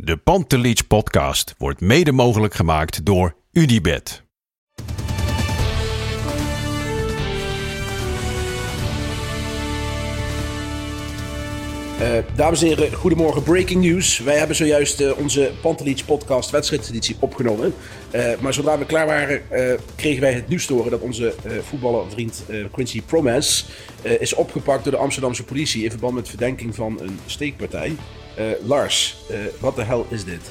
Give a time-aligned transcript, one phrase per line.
[0.00, 4.22] De Pantelich podcast wordt mede mogelijk gemaakt door UdiBet.
[12.00, 13.42] Uh, dames en heren, goedemorgen.
[13.42, 14.18] Breaking news.
[14.18, 17.74] Wij hebben zojuist uh, onze Pantelich podcast wedstrijdeditie opgenomen.
[18.14, 19.42] Uh, maar zodra we klaar waren,
[19.96, 23.66] kregen wij het nieuws te horen dat onze voetballervriend Quincy Promes
[24.02, 27.96] is opgepakt door de Amsterdamse politie in verband met verdenking van een steekpartij.
[28.64, 29.16] Lars,
[29.58, 30.50] wat de hel is dit?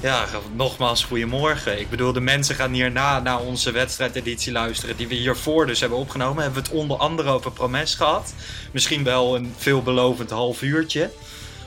[0.00, 1.80] Ja, nogmaals, goedemorgen.
[1.80, 5.98] Ik bedoel, de mensen gaan hierna naar onze wedstrijdeditie luisteren die we hiervoor dus hebben
[5.98, 6.42] opgenomen.
[6.42, 8.34] Hebben we het onder andere over Promes gehad.
[8.72, 11.10] Misschien wel een veelbelovend half uurtje.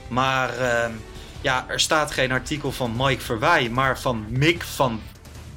[0.08, 0.84] Maar uh,
[1.40, 5.00] ja, er staat geen artikel van Mike Verwij, maar van Mick van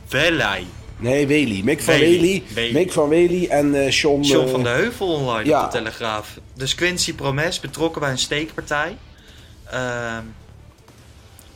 [0.10, 0.66] Wellij.
[0.98, 1.62] Nee, Wely.
[1.64, 2.44] Mick van Wely.
[2.74, 4.26] Mick van Wely en uh, Sean...
[4.26, 5.66] Sean van de Heuvel online ja.
[5.66, 6.38] op de Telegraaf.
[6.56, 8.98] Dus Quincy Promes betrokken bij een steekpartij.
[9.74, 10.18] Uh,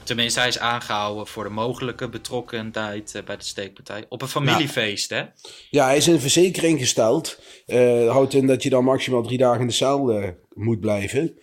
[0.07, 4.05] Tenminste, hij is aangehouden voor de mogelijke betrokkenheid uh, bij de steekpartij.
[4.09, 5.23] Op een familiefeest, hè?
[5.69, 7.41] Ja, hij is in verzekering gesteld.
[7.67, 11.37] Uh, houdt in dat je dan maximaal drie dagen in de cel uh, moet blijven.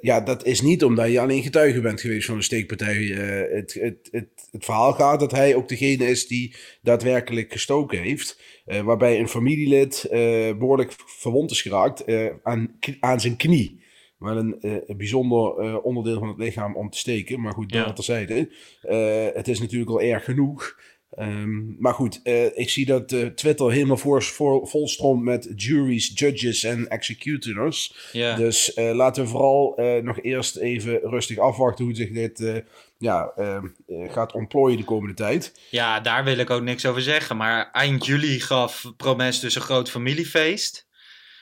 [0.00, 2.96] ja, dat is niet omdat je alleen getuige bent geweest van de steekpartij.
[2.96, 8.40] Het, het, het, het, verhaal gaat dat hij ook degene is die daadwerkelijk gestoken heeft.
[8.84, 10.06] waarbij een familielid
[10.58, 12.04] behoorlijk verwond is geraakt
[12.42, 13.79] aan, aan zijn knie.
[14.20, 17.40] Wel een, uh, bijzonder uh, onderdeel van het lichaam om te steken.
[17.40, 17.92] Maar goed, dat ja.
[17.92, 18.48] terzijde.
[18.82, 20.78] Uh, het is natuurlijk al erg genoeg.
[21.18, 22.20] Um, maar goed,
[22.54, 28.10] ik zie dat Twitter helemaal voor, voor, volstroomt met juries, judges en executors.
[28.12, 28.36] Ja.
[28.36, 32.62] Dus laten we vooral nog eerst even rustig afwachten hoe zich dit
[32.98, 33.66] ja, ehm,
[34.08, 35.60] gaat ontplooien de komende tijd.
[35.70, 37.36] Ja, daar wil ik ook niks over zeggen.
[37.36, 40.88] Maar eind juli gaf Promes dus een groot familiefeest.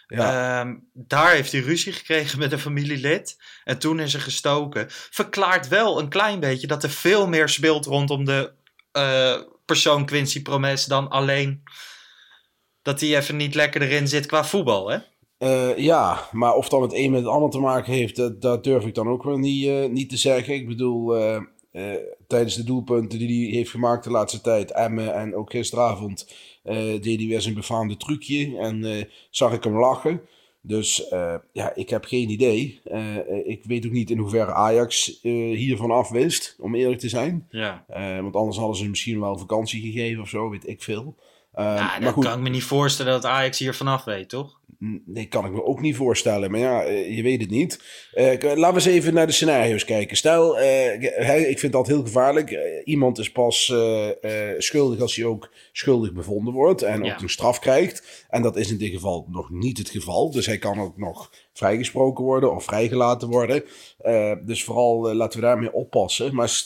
[0.08, 0.60] Ja.
[0.60, 3.36] Ehm, daar heeft hij ruzie gekregen met een familielid.
[3.64, 4.86] En toen is er gestoken.
[4.88, 8.52] Verklaart wel een klein beetje dat er veel meer speelt rondom de
[8.92, 11.62] uh, persoon Quincy Promes dan alleen
[12.82, 14.98] dat hij even niet lekker erin zit qua voetbal, hè?
[15.38, 18.64] Uh, ja, maar of dan het een met het ander te maken heeft, dat, dat
[18.64, 20.54] durf ik dan ook wel niet, uh, niet te zeggen.
[20.54, 21.16] Ik bedoel,
[22.26, 26.34] tijdens de doelpunten die hij heeft gemaakt de laatste tijd, Emmen en ook gisteravond,
[27.00, 30.20] deed hij weer zijn befaamde trucje en uh, zag ik hem lachen.
[30.60, 32.80] Dus uh, ja, ik heb geen idee.
[33.44, 37.46] ik weet ook niet in hoeverre Ajax hiervan af wist, om eerlijk te zijn.
[37.50, 37.84] Ja.
[38.22, 41.16] want anders hadden ze misschien wel vakantie gegeven of zo, weet ik veel.
[41.62, 42.24] Ja, maar goed.
[42.24, 44.58] kan ik me niet voorstellen dat Ajax hier vanaf weet, toch?
[45.04, 46.50] Nee, kan ik me ook niet voorstellen.
[46.50, 47.82] Maar ja, eh, je weet het niet.
[48.14, 50.16] Uh, laten we eens even naar de scenario's kijken.
[50.16, 52.58] Stel, uh, ik vind dat heel gevaarlijk.
[52.84, 53.74] iemand is pas
[54.58, 56.82] schuldig als hij ook schuldig bevonden wordt.
[56.82, 58.26] En ook een straf krijgt.
[58.28, 60.30] En dat is in dit geval nog niet het geval.
[60.30, 63.64] Dus hij kan ook nog vrijgesproken worden of vrijgelaten worden.
[64.44, 66.34] dus vooral laten we daarmee oppassen.
[66.34, 66.64] Maar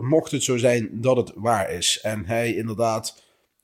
[0.00, 1.98] mocht het zo zijn dat het waar is.
[2.02, 3.22] En hij inderdaad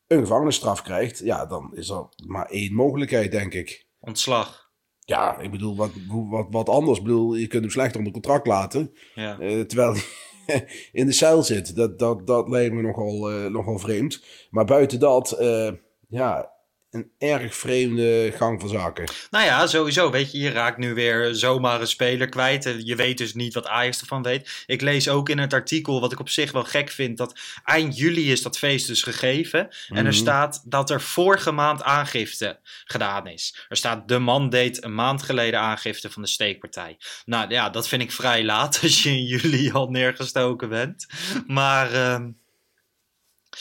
[0.09, 3.87] een gevangenisstraf krijgt, ja, dan is er maar één mogelijkheid, denk ik.
[4.01, 4.71] Ontslag.
[4.99, 6.99] Ja, ik bedoel, wat, wat, wat anders.
[6.99, 8.93] Ik bedoel, je kunt hem slecht onder contract laten.
[9.15, 9.39] Ja.
[9.41, 11.77] Uh, terwijl hij in de cel zit.
[11.77, 14.25] Dat, dat, dat lijkt me nogal, uh, nogal vreemd.
[14.51, 15.71] Maar buiten dat, uh,
[16.09, 16.53] ja,
[16.91, 19.05] een erg vreemde gang van zaken.
[19.31, 20.11] Nou ja, sowieso.
[20.11, 22.75] Weet je, je raakt nu weer zomaar een speler kwijt.
[22.79, 24.65] Je weet dus niet wat Ajax ervan weet.
[24.67, 27.97] Ik lees ook in het artikel, wat ik op zich wel gek vind, dat eind
[27.99, 29.69] juli is dat feest dus gegeven.
[29.89, 30.13] En er mhm.
[30.13, 33.67] staat dat er vorige maand aangifte gedaan is.
[33.69, 36.99] Er staat, de man deed een maand geleden aangifte van de steekpartij.
[37.25, 41.07] Nou ja, dat vind ik vrij laat als je in juli al neergestoken bent.
[41.47, 41.95] Maar...
[41.95, 42.19] Uh,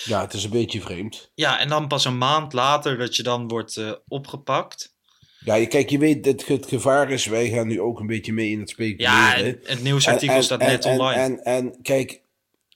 [0.03, 1.31] ja, het is een beetje vreemd.
[1.35, 4.95] Ja, en dan pas een maand later dat je dan wordt uh, opgepakt.
[5.39, 7.25] Ja, kijk, je weet dat het gevaar is.
[7.25, 9.45] Wij gaan nu ook een beetje mee in het speculeren.
[9.45, 11.21] Ja, het nieuwsartikel staat net online.
[11.21, 12.21] En, en, kijk,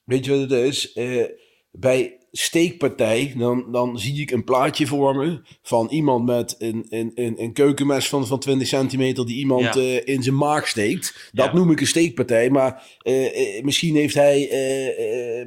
[0.03, 0.95] weet je wat het is?
[0.95, 1.25] Uh,
[1.71, 7.11] bij steekpartij, dan, dan zie ik een plaatje voor me van iemand met een, een,
[7.15, 11.29] een, een keukenmes van, van 20 centimeter die iemand uh, in zijn maag steekt.
[11.33, 14.49] Dat noem ik een steekpartij, maar uh, misschien heeft hij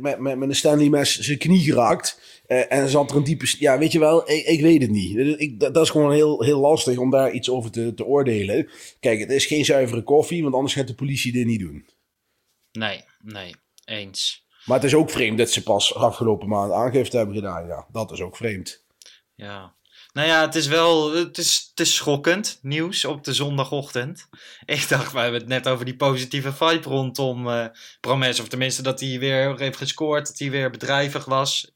[0.01, 2.21] met, met, met een Stanley mes zijn knie geraakt.
[2.47, 3.55] en zat er een diepe...
[3.59, 5.17] Ja, weet je wel, ik, ik weet het niet.
[5.41, 8.69] Ik, dat, dat, is gewoon heel, heel lastig om daar iets over te, te oordelen.
[9.01, 11.87] Kijk, het is geen zuivere koffie, want anders gaat de politie dit niet doen.
[12.73, 13.55] Nee, nee.
[13.85, 14.44] Eens.
[14.64, 17.66] Maar het is ook vreemd dat ze pas afgelopen maand aangifte hebben gedaan.
[17.66, 18.84] Ja, dat is ook vreemd.
[19.34, 19.75] Ja.
[20.12, 24.28] Nou ja, het is wel het is, het is schokkend nieuws op de zondagochtend.
[24.64, 27.66] Ik dacht, we hebben het net over die positieve vibe rondom uh,
[28.00, 28.40] Promes.
[28.40, 31.75] Of tenminste dat hij weer heeft gescoord, dat hij weer bedrijvig was.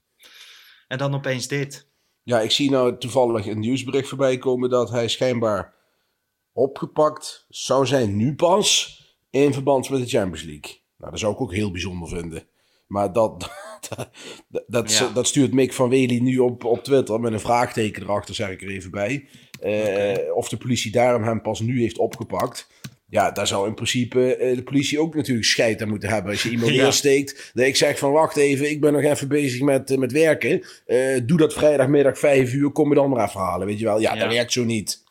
[0.89, 1.89] En dan opeens dit.
[2.23, 5.75] Ja, ik zie nou toevallig een nieuwsbericht voorbij komen dat hij schijnbaar
[6.53, 8.99] opgepakt zou zijn nu pas
[9.31, 10.81] in verband met de Champions League.
[10.97, 12.49] Nou, dat zou ik ook heel bijzonder vinden.
[12.89, 13.51] Maar dat,
[13.89, 14.11] dat,
[14.67, 18.51] dat, dat stuurt Mick van Wely nu op, op Twitter met een vraagteken erachter, zeg
[18.51, 19.29] ik er even bij.
[19.65, 22.69] Uh, Of de politie daarom hem pas nu heeft opgepakt.
[23.11, 26.33] Ja, daar zou in principe uh, de politie ook natuurlijk scheid aan moeten hebben.
[26.33, 26.83] Als je iemand ja.
[26.83, 30.13] neersteekt, dat ik zeg van wacht even, ik ben nog even bezig met, uh, met
[30.13, 30.63] werken.
[31.27, 34.01] doe dat vrijdagmiddag vijf uur, kom je dan maar even halen, weet je wel.
[34.01, 34.21] Ja, ja.
[34.21, 35.07] dat werkt zo niet.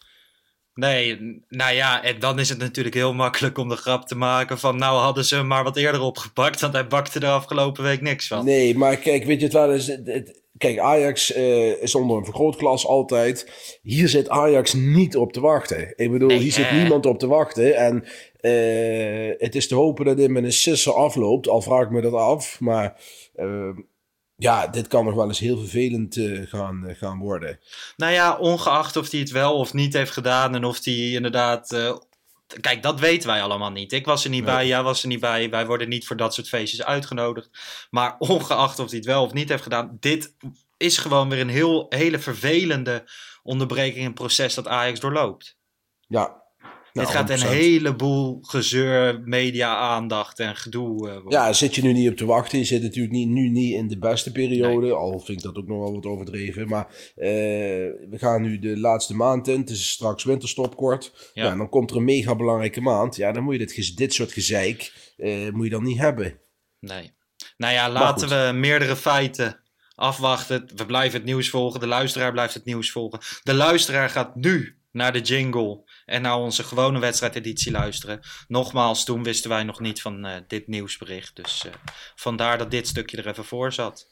[0.77, 4.59] Nee, nou ja, en dan is het natuurlijk heel makkelijk om de grap te maken
[4.59, 4.77] van...
[4.77, 8.27] nou hadden ze hem maar wat eerder opgepakt, want hij bakte er afgelopen week niks
[8.27, 8.45] van.
[8.45, 12.85] Nee, maar kijk, weet je het wel, het, kijk, Ajax uh, is onder een vergrootglas
[12.85, 13.51] altijd.
[13.81, 15.93] Hier zit Ajax niet op te wachten.
[15.95, 17.75] Ik bedoel, nee, hier zit niemand op te wachten.
[17.75, 18.03] En
[18.41, 22.01] uh, het is te hopen dat dit met een sisser afloopt, al vraag ik me
[22.01, 22.59] dat af.
[22.59, 23.01] Maar...
[23.35, 23.69] Uh,
[24.37, 27.59] ja, dit kan nog wel eens heel vervelend uh, gaan, uh, gaan worden.
[27.95, 31.71] Nou ja, ongeacht of hij het wel of niet heeft gedaan en of hij inderdaad.
[31.71, 31.97] Uh,
[32.61, 33.91] kijk, dat weten wij allemaal niet.
[33.91, 34.53] Ik was er niet nee.
[34.53, 35.49] bij, jij was er niet bij.
[35.49, 37.49] Wij worden niet voor dat soort feestjes uitgenodigd.
[37.89, 40.35] Maar ongeacht of hij het wel of niet heeft gedaan, dit
[40.77, 43.03] is gewoon weer een heel, hele vervelende
[43.43, 45.57] onderbreking in het proces dat Ajax doorloopt.
[46.07, 46.43] Ja,
[46.97, 51.09] dit gaat een heleboel gezeur, media-aandacht en gedoe.
[51.09, 52.57] Uh, ja, zit je nu niet op te wachten.
[52.57, 54.85] Je zit natuurlijk niet, nu niet in de beste periode.
[54.85, 54.95] Nee.
[54.95, 56.67] Al vind ik dat ook nog wel wat overdreven.
[56.67, 56.85] Maar
[57.15, 57.25] uh,
[58.09, 59.59] we gaan nu de laatste maand in.
[59.59, 61.31] Het is straks winterstop kort.
[61.33, 61.43] Ja.
[61.43, 63.15] ja dan komt er een mega belangrijke maand.
[63.15, 66.39] Ja, dan moet je dit, dit soort gezeik uh, moet je dan niet hebben.
[66.79, 67.15] Nee.
[67.57, 69.59] Nou ja, laten we meerdere feiten
[69.95, 70.69] afwachten.
[70.75, 71.79] We blijven het nieuws volgen.
[71.79, 73.19] De luisteraar blijft het nieuws volgen.
[73.43, 78.19] De luisteraar gaat nu naar de jingle en naar onze gewone wedstrijdeditie luisteren.
[78.47, 81.35] Nogmaals, toen wisten wij nog niet van uh, dit nieuwsbericht.
[81.35, 81.71] Dus uh,
[82.15, 84.07] vandaar dat dit stukje er even voor zat.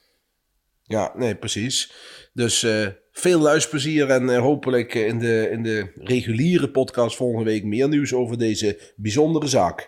[0.84, 1.92] Ja, nee, precies.
[2.34, 7.90] Dus uh, veel luisterplezier en hopelijk in de, in de reguliere podcast volgende week meer
[7.90, 9.88] nieuws over deze bijzondere zaak.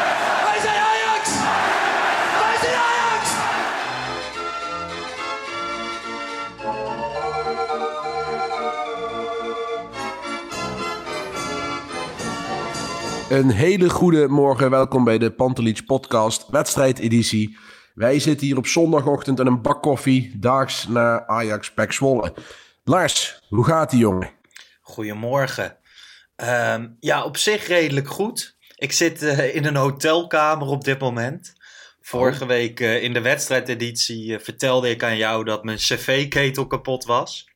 [13.31, 14.69] Een hele goede morgen.
[14.69, 17.57] Welkom bij de Pantelich Podcast, wedstrijdeditie.
[17.93, 22.33] Wij zitten hier op zondagochtend aan een bak koffie, daags naar Ajax Pek Zwolle.
[22.83, 24.31] Lars, hoe gaat die jongen?
[24.81, 25.77] Goedemorgen.
[26.35, 28.57] Um, ja, op zich redelijk goed.
[28.75, 31.53] Ik zit uh, in een hotelkamer op dit moment.
[32.01, 32.49] Vorige oh.
[32.49, 37.49] week uh, in de wedstrijdeditie uh, vertelde ik aan jou dat mijn cv-ketel kapot was.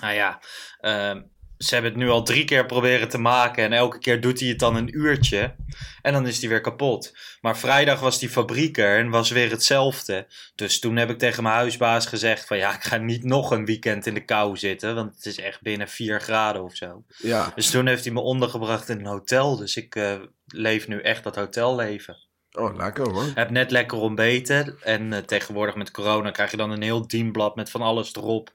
[0.00, 0.40] Nou ja,
[0.80, 4.40] um, ze hebben het nu al drie keer proberen te maken en elke keer doet
[4.40, 5.54] hij het dan een uurtje
[6.02, 7.16] en dan is hij weer kapot.
[7.40, 10.26] Maar vrijdag was die fabriek er en was weer hetzelfde.
[10.54, 13.64] Dus toen heb ik tegen mijn huisbaas gezegd van ja, ik ga niet nog een
[13.64, 17.04] weekend in de kou zitten, want het is echt binnen 4 graden of zo.
[17.16, 17.52] Ja.
[17.54, 20.14] Dus toen heeft hij me ondergebracht in een hotel, dus ik uh,
[20.46, 22.16] leef nu echt dat hotelleven.
[22.52, 23.30] Oh, lekker hoor.
[23.34, 27.56] Heb net lekker ontbeten en uh, tegenwoordig met corona krijg je dan een heel dienblad
[27.56, 28.50] met van alles erop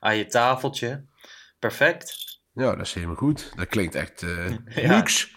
[0.00, 1.04] aan je tafeltje.
[1.58, 2.25] Perfect.
[2.56, 3.52] Ja, dat is helemaal goed.
[3.56, 4.48] Dat klinkt echt uh,
[4.84, 4.96] ja.
[4.96, 5.28] luxe.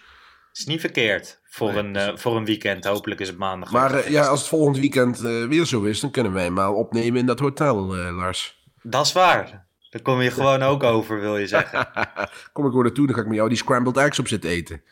[0.52, 2.84] Is niet verkeerd voor, nee, een, uh, voor een weekend.
[2.84, 3.70] Hopelijk is het maandag.
[3.70, 7.20] Maar uh, ja, als het volgend weekend weer zo is, dan kunnen wij maar opnemen
[7.20, 8.64] in dat hotel, Lars.
[8.82, 9.66] Dat is waar.
[9.90, 11.88] Daar kom je gewoon ook over, wil je zeggen.
[12.52, 14.82] kom ik gewoon naartoe, dan ga ik met jou die scrambled eggs op zitten eten.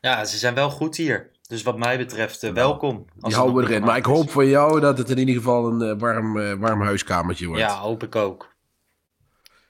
[0.00, 1.30] Ja, ze zijn wel goed hier.
[1.48, 3.04] Dus wat mij betreft, uh, welkom.
[3.14, 3.84] Die houden we erin.
[3.84, 6.82] Maar ik hoop voor jou dat het in ieder geval een uh, warm, uh, warm
[6.82, 7.62] huiskamertje wordt.
[7.62, 8.54] Ja, hoop ik ook.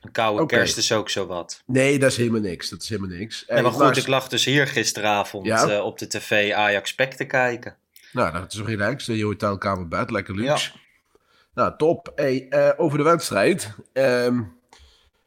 [0.07, 0.59] Een koude okay.
[0.59, 1.63] kerst is ook zo wat.
[1.67, 2.69] Nee, dat is helemaal niks.
[2.69, 3.45] Dat is helemaal niks.
[3.49, 5.69] Ja, maar goed, ik lag dus hier gisteravond ja?
[5.69, 7.77] uh, op de tv Ajax Spek te kijken.
[8.13, 9.17] Nou, dat is relaxed.
[9.17, 10.71] Je hotelkamer bed, lekker luxe.
[10.75, 10.81] Ja.
[11.55, 12.13] Nou, top.
[12.15, 13.75] Hey, uh, over de wedstrijd.
[13.93, 14.55] Um,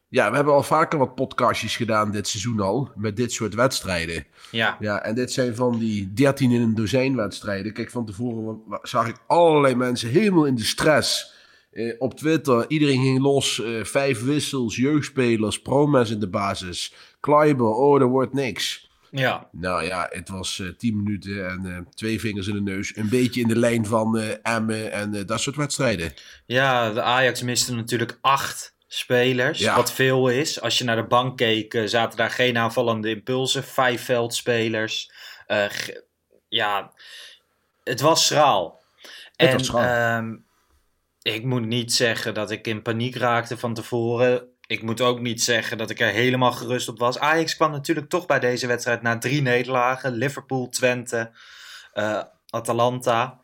[0.10, 2.92] Ja, we hebben al vaker wat podcastjes gedaan dit seizoen al.
[2.96, 4.26] Met dit soort wedstrijden.
[4.52, 4.78] Ja.
[4.80, 7.74] Ja, en dit zijn van die 13 in een dozijn wedstrijden.
[7.74, 11.38] Kijk, van tevoren zag ik allerlei mensen helemaal in de stress.
[11.72, 13.62] Eh, op Twitter, iedereen ging los.
[13.62, 16.94] eh, vijf wissels, jeugdspelers, promes in de basis.
[17.20, 18.90] Kleiber, oh, er wordt niks.
[19.12, 19.50] Ja.
[19.52, 22.96] Nou ja, het was eh 10 minuten en twee vingers in de neus.
[22.96, 26.14] Een beetje in de lijn van Emmen en dat soort wedstrijden.
[26.46, 29.60] Ja, de Ajax miste natuurlijk acht spelers.
[29.60, 29.76] Ja.
[29.76, 30.62] Wat veel is.
[30.62, 33.64] Als je naar de bank keek, zaten daar geen aanvallende impulsen.
[33.64, 35.12] Vijf veldspelers.
[36.50, 36.94] Ja,
[37.84, 38.82] het was schraal.
[39.36, 40.38] Het en was schraal.
[41.36, 44.48] Ik moet niet zeggen dat ik in paniek raakte van tevoren.
[44.68, 47.20] Ik moet ook niet zeggen dat ik er helemaal gerust op was.
[47.20, 50.12] Ajax kwam natuurlijk toch bij deze wedstrijd na drie nederlagen.
[50.14, 51.32] Liverpool, Twente,
[51.94, 53.40] eh, Atalanta.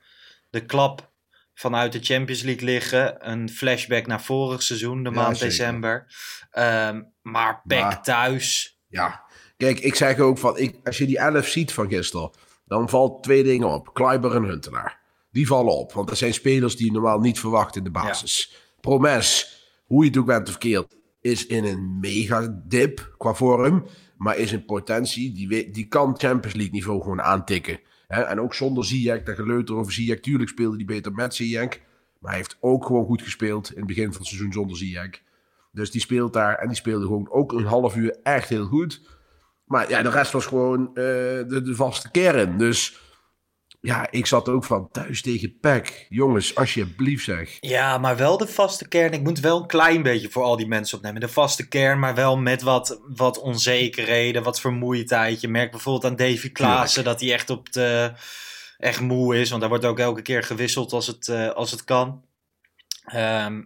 [0.49, 1.11] De klap
[1.53, 3.29] vanuit de Champions League liggen.
[3.31, 5.57] Een flashback naar vorig seizoen, de Ja, maand zeker.
[5.57, 6.05] december.
[6.51, 8.79] Ehm, maar Maar- thuis.
[8.87, 9.23] Ja,
[9.57, 12.31] kijk, ik zeg ook van, ik, als je die 11 ziet van gisteren,
[12.65, 13.93] dan valt twee dingen op.
[13.93, 15.03] Kleiber en Huntelaar.
[15.35, 18.55] Die vallen op, want dat zijn spelers die je normaal niet verwacht in de basis.
[18.81, 23.85] Promes, hoe je het ook bent of keert, is in een mega dip qua vorm,
[24.17, 27.79] maar is in potentie, die, die kan Champions League niveau gewoon aantikken.
[28.07, 31.79] En ook zonder Ziyech, dat geleuter over Ziyech, tuurlijk speelde hij beter met Ziyech,
[32.19, 35.21] maar hij heeft ook gewoon goed gespeeld in het begin van het seizoen zonder Ziyech.
[35.71, 39.01] Dus die speelt daar en die speelde gewoon ook een half uur echt heel goed.
[39.65, 42.57] Maar ja, de rest was gewoon eh, de, de vaste kern.
[42.57, 43.03] Dus
[43.85, 46.05] ja, ik zat ook van thuis tegen PEC.
[46.09, 47.57] Jongens, alsjeblieft zeg.
[47.59, 49.13] Ja, maar wel de vaste kern.
[49.13, 51.21] Ik moet wel een klein beetje voor al die mensen opnemen.
[51.21, 55.41] De vaste kern, maar wel met wat, wat onzekerheden, wat vermoeidheid.
[55.41, 58.11] Je merkt bijvoorbeeld aan Davy Klaassen dat hij echt op de
[58.77, 59.49] echt moe is.
[59.49, 62.23] Want daar wordt ook elke keer gewisseld als het, eh, als het kan.
[63.05, 63.61] Ehm,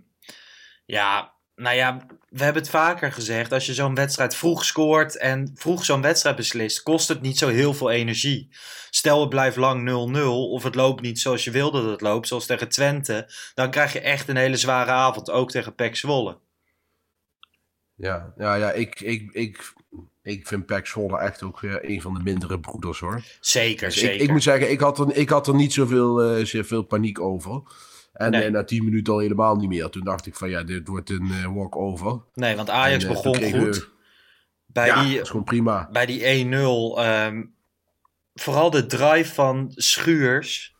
[0.86, 3.52] ja, nou ja, we hebben het vaker gezegd.
[3.52, 7.48] Als je zo'n wedstrijd vroeg scoort en vroeg zo'n wedstrijd beslist, kost het niet zo
[7.48, 8.50] heel veel energie.
[8.90, 12.28] Stel het blijft lang 0-0 of het loopt niet zoals je wilde dat het loopt,
[12.28, 13.30] zoals tegen Twente.
[13.54, 16.38] Dan krijg je echt een hele zware avond, ook tegen PEC Zwolle.
[17.96, 19.74] Ja, ja, ja ik, ik, ik,
[20.22, 23.24] ik vind PEC Zwolle echt ook weer een van de mindere broeders hoor.
[23.40, 24.16] Zeker, Dus zeker.
[24.16, 27.20] ik, ik moet zeggen, ik had er, ik had er niet zoveel, eh, zoveel paniek
[27.20, 27.62] over.
[28.20, 28.44] En Nee.
[28.44, 29.90] eh, na 10 minuten al helemaal niet meer.
[29.90, 32.22] Toen dacht ik van ja, dit wordt een eh, walk-over.
[32.34, 33.78] Nee, want Ajax En, eh, begon goed.
[33.78, 33.88] we-
[34.66, 35.90] Bij ja, die, is gewoon prima.
[35.92, 37.44] bij die 1-0, ehm,
[38.34, 40.76] vooral de drive van Schuurs.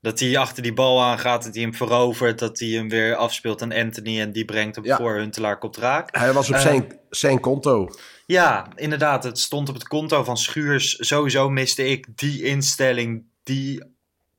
[0.00, 3.62] Dat hij achter die bal aangaat, dat hij hem verovert, dat hij hem weer afspeelt
[3.62, 4.96] aan Anthony en die brengt hem Ja.
[4.96, 6.16] voor Huntelaar komt raak.
[6.16, 7.88] Hij was op zijn, zijn konto.
[8.26, 9.24] Ja, inderdaad.
[9.24, 10.96] Het stond op het konto van Schuurs.
[11.08, 13.82] Sowieso miste ik die instelling, die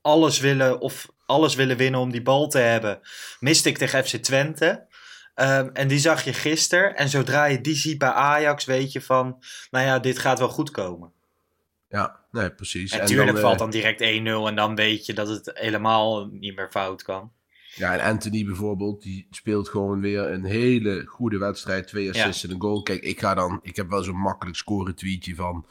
[0.01, 2.99] alles willen of alles willen winnen om die bal te hebben.
[3.39, 4.87] Miste ik tegen FC Twente.
[5.35, 6.95] Ehm, en die zag je gisteren.
[6.95, 10.49] En zodra je die ziet bij Ajax, weet je van, nou ja, dit gaat wel
[10.49, 11.13] goed komen.
[11.89, 12.91] Ja, nee, precies.
[12.91, 16.25] En natuurlijk dan, valt eh, dan direct 1-0 en dan weet je dat het helemaal
[16.25, 17.31] niet meer fout kan.
[17.75, 21.87] Ja, en Anthony bijvoorbeeld, die speelt gewoon weer een hele goede wedstrijd.
[21.87, 22.83] Twee assists en een goal.
[22.83, 25.65] Kijk, ik ga dan, ik heb wel zo'n makkelijk scoren tweetje van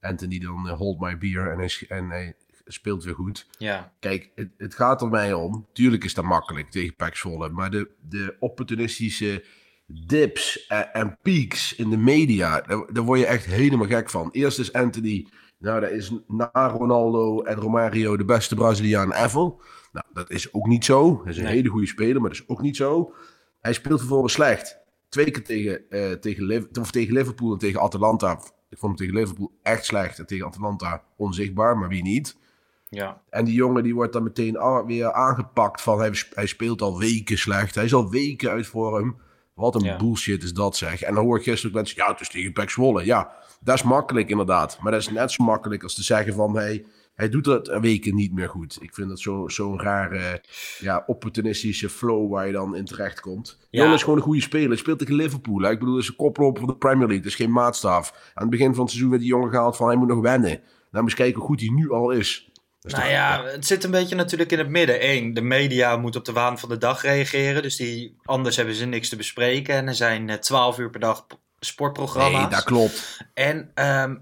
[0.00, 2.36] Anthony dan eh, hold my beer en hij, en hij
[2.72, 3.46] speelt weer goed.
[3.58, 5.66] Ja, Kijk, het, het gaat er mij om.
[5.72, 9.44] Tuurlijk is dat makkelijk tegen Pax Zwolle, maar de, de opportunistische
[9.86, 14.28] dips en, en peaks in de media, daar, daar word je echt helemaal gek van.
[14.32, 15.26] Eerst is Anthony,
[15.58, 19.52] nou dat is na Ronaldo en Romario de beste Braziliaan ever.
[19.92, 21.20] Nou, dat is ook niet zo.
[21.22, 21.52] Hij is een Nee.
[21.54, 23.14] hele goede speler, maar dat is ook niet zo.
[23.60, 24.78] Hij speelt vervolgens slecht.
[25.08, 25.84] Twee keer tegen,
[26.20, 28.40] tegen, Liv- of tegen Liverpool en tegen Atalanta.
[28.70, 30.18] Ik vond hem tegen Liverpool echt slecht.
[30.18, 32.36] En tegen Atalanta onzichtbaar, maar wie niet?
[32.88, 33.20] Ja.
[33.30, 37.38] En die jongen die wordt dan meteen weer aangepakt van hij, hij speelt al weken
[37.38, 37.74] slecht.
[37.74, 39.20] Hij is al weken uit vorm.
[39.54, 39.96] Wat een Ja.
[39.96, 41.02] bullshit is dat zeg.
[41.02, 43.04] En dan hoor ik gisteren mensen, ja het is tegen Pek Zwolle.
[43.04, 44.78] Ja, dat is makkelijk inderdaad.
[44.82, 48.14] Maar dat is net zo makkelijk als te zeggen van hij, hij doet het weken
[48.14, 48.78] niet meer goed.
[48.80, 50.42] Ik vind dat zo- zo'n rare
[50.78, 53.58] ja, opportunistische flow waar je dan in terecht komt.
[53.70, 53.78] Ja.
[53.80, 54.68] Jongen is gewoon een goede speler.
[54.68, 55.60] Hij speelt tegen Liverpool.
[55.60, 55.70] Hè.
[55.70, 57.22] Ik bedoel, dat is een koploper van de Premier League.
[57.22, 58.10] Dat is geen maatstaf.
[58.34, 60.50] Aan het begin van het seizoen werd die jongen gehaald van hij moet nog wennen.
[60.50, 62.47] Nou, moet eens kijken hoe goed hij nu al is.
[62.88, 65.08] Is Nou toch- ja, het zit een beetje natuurlijk in het midden.
[65.10, 67.62] Eén, de media moet op de waan van de dag reageren.
[67.62, 69.74] Dus die, anders hebben ze niks te bespreken.
[69.74, 71.26] En er zijn eh, 12 uur per dag
[71.60, 72.40] sportprogramma's.
[72.40, 73.18] Nee, dat klopt.
[73.34, 74.14] En ehm,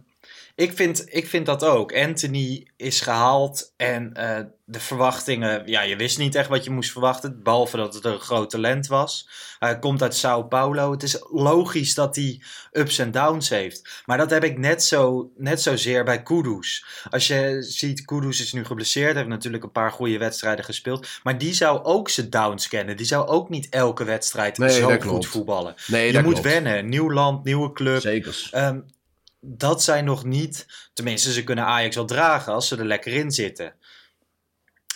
[0.56, 1.94] Ik vind, ik vind dat ook.
[1.94, 5.62] Anthony is gehaald en eh, de verwachtingen...
[5.66, 7.42] Ja, je wist niet echt wat je moest verwachten.
[7.42, 9.28] Behalve dat het een groot talent was.
[9.58, 10.90] Hij komt uit Sao Paulo.
[10.90, 14.02] Het is logisch dat hij ups en downs heeft.
[14.06, 16.84] Maar dat heb ik net, zo, net zozeer bij Kudus.
[17.10, 19.16] Als je ziet, Kudus is nu geblesseerd.
[19.16, 21.06] Heeft natuurlijk een paar goede wedstrijden gespeeld.
[21.22, 22.96] Maar die zou ook zijn downs kennen.
[22.96, 25.26] Die zou ook niet elke wedstrijd Nee, zo goed klopt.
[25.26, 25.74] voetballen.
[25.86, 26.46] Nee, je moet klopt.
[26.48, 26.88] wennen.
[26.88, 28.00] Nieuw land, nieuwe club.
[28.00, 28.48] Zeker.
[28.50, 28.78] Ehm,
[29.46, 30.66] dat zijn nog niet.
[30.92, 33.74] Tenminste, ze kunnen Ajax wel dragen als ze er lekker in zitten.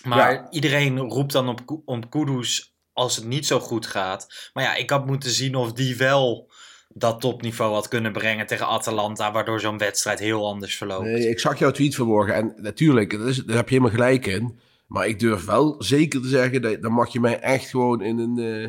[0.05, 0.51] Maar Ja.
[0.51, 4.51] iedereen roept dan op, om Kudus als het niet zo goed gaat.
[4.53, 6.51] Maar ja, ik had moeten zien of die wel
[6.89, 9.33] dat topniveau had kunnen brengen tegen Atalanta.
[9.33, 11.05] Waardoor zo'n wedstrijd heel anders verloopt.
[11.05, 14.59] Nee, ik zag jouw tweet vanmorgen en natuurlijk, daar heb je helemaal gelijk in.
[14.87, 18.19] Maar ik durf wel zeker te zeggen, dat, dan mag je mij echt gewoon in
[18.19, 18.63] een, eh,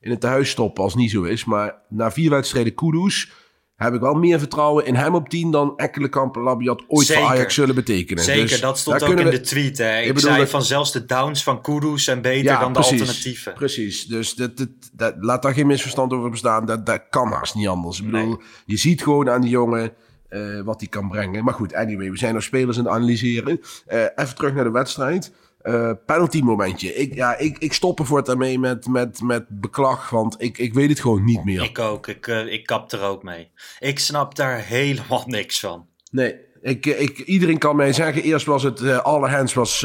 [0.00, 1.44] in een tehuis stoppen als het niet zo is.
[1.44, 3.30] Maar na vier wedstrijden Kudus
[3.78, 7.22] heb ik wel meer vertrouwen in hem op 10 dan Ekkelenkamp en Labiat ooit Zeker.
[7.22, 8.24] voor Ajax zullen betekenen.
[8.24, 9.78] Zeker, Dus dat stond ook in de we- tweet.
[9.78, 9.98] Hè.
[10.00, 13.52] Ik, bedoel zei dat- van zelfs de downs van Kudus zijn beter dan de alternatieven.
[13.54, 16.66] Precies, dus dat, dat, dat- laat daar geen misverstand over bestaan.
[16.66, 18.00] Dat, dat kan haast niet anders.
[18.00, 19.92] Ik bedoel, je ziet gewoon aan die jongen
[20.28, 21.44] eh, wat hij kan brengen.
[21.44, 23.60] Maar goed, anyway, we zijn nog spelers aan het analyseren.
[23.86, 25.32] Eh, even terug naar de wedstrijd.
[25.68, 26.94] Eh penalty momentje.
[26.94, 30.74] Ik, ja, ik, ik stop er voortaan mee met, met, met beklag, want ik, ik
[30.74, 31.62] weet het gewoon niet meer.
[31.62, 33.48] Ik ook, ik, eh, ik kap er ook mee.
[33.78, 35.86] Ik snap daar helemaal niks van.
[36.10, 39.82] Nee, ik, ik, iedereen kan mij zeggen, eerst was het eh alle hands was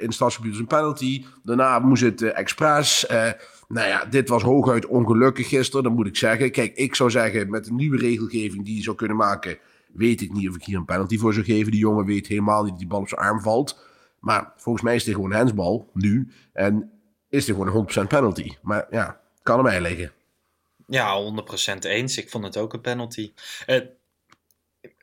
[0.00, 1.24] in stadsgebied een penalty.
[1.42, 3.06] Daarna moest het expres.
[3.68, 6.50] Nou ja, dit was hooguit ongelukkig gisteren, dat moet ik zeggen.
[6.50, 9.58] Kijk, ik zou zeggen, met een nieuwe regelgeving die je zou kunnen maken,
[9.92, 11.70] weet ik niet of ik hier een penalty voor zou geven.
[11.70, 13.84] Die jongen weet helemaal niet dat die bal op zijn arm valt.
[14.20, 16.32] Maar volgens mij is dit gewoon een handsbal, nu.
[16.52, 16.90] En
[17.28, 18.56] is dit gewoon een 100% penalty.
[18.62, 20.12] Maar ja, kan mij liggen.
[20.86, 21.14] Ja,
[21.74, 22.16] 100% eens.
[22.18, 23.32] Ik vond het ook een penalty.
[23.66, 23.88] Het,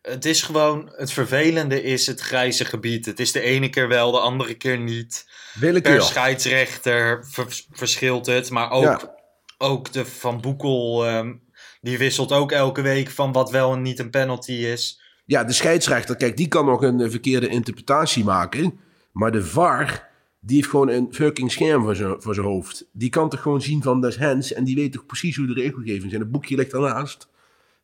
[0.01, 3.05] het is gewoon, het vervelende is het grijze gebied.
[3.05, 5.27] Het is de ene keer wel, de andere keer niet.
[5.53, 5.93] Willekeur.
[5.95, 8.49] Per scheidsrechter vers- verschilt het.
[8.49, 9.15] Maar ook, Ja.
[9.57, 11.33] ook de Van Boekel, ehm,
[11.81, 15.01] die wisselt ook elke week van wat wel en niet een penalty is.
[15.25, 18.79] Ja, de scheidsrechter, kijk, die kan nog een eh, verkeerde interpretatie maken.
[19.13, 22.85] Maar de VAR, die heeft gewoon een fucking scherm voor zijn, voor zijn hoofd.
[22.91, 24.53] Die kan toch gewoon zien van, dat is hands.
[24.53, 26.21] En die weet toch precies hoe de regelgeving zijn.
[26.21, 27.27] Het boekje ligt daarnaast.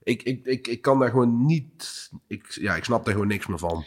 [0.03, 2.09] Ik, ik, ik, ik kan daar gewoon niet...
[2.27, 3.85] Ik, ja, ik snap daar gewoon niks meer van.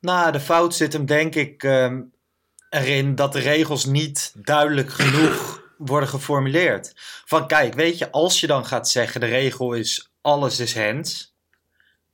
[0.00, 2.02] Nou, de fout zit hem denk ik ehm,
[2.70, 6.92] erin dat de regels niet duidelijk genoeg worden geformuleerd.
[7.24, 11.27] Van kijk, weet je, als je dan gaat zeggen de regel is alles is hands,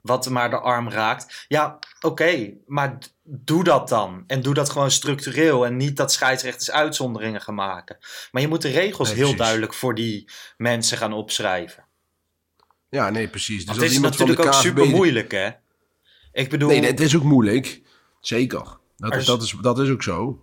[0.05, 1.45] wat maar de arm raakt.
[1.49, 4.25] Ja, oké, maar doe dat dan.
[4.27, 7.97] En doe dat gewoon structureel en niet dat scheidsrechters uitzonderingen gaan maken.
[8.33, 11.85] Maar je moet de regels Nee, heel duidelijk voor die mensen gaan opschrijven.
[12.88, 13.67] Ja, nee, precies.
[13.67, 15.51] Dus het is natuurlijk ook KVB super moeilijk, hè?
[16.33, 16.69] Ik bedoel...
[16.69, 17.83] Nee, het is ook moeilijk.
[18.21, 18.62] Zeker.
[18.97, 20.43] Dat, Er is- dat, is, dat is ook zo.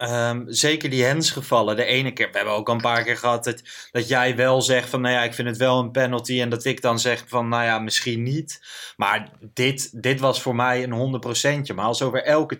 [0.00, 1.76] Ehm, zeker die hensgevallen.
[1.76, 4.62] De ene keer, we hebben ook al een paar keer gehad dat, dat jij wel
[4.62, 6.40] zegt van, nou ja, ik vind het wel een penalty.
[6.40, 8.60] En dat ik dan zeg van, nou ja, misschien niet.
[8.96, 11.20] Maar dit, dit was voor mij een
[11.70, 11.74] 100%.
[11.74, 12.56] Maar als over elke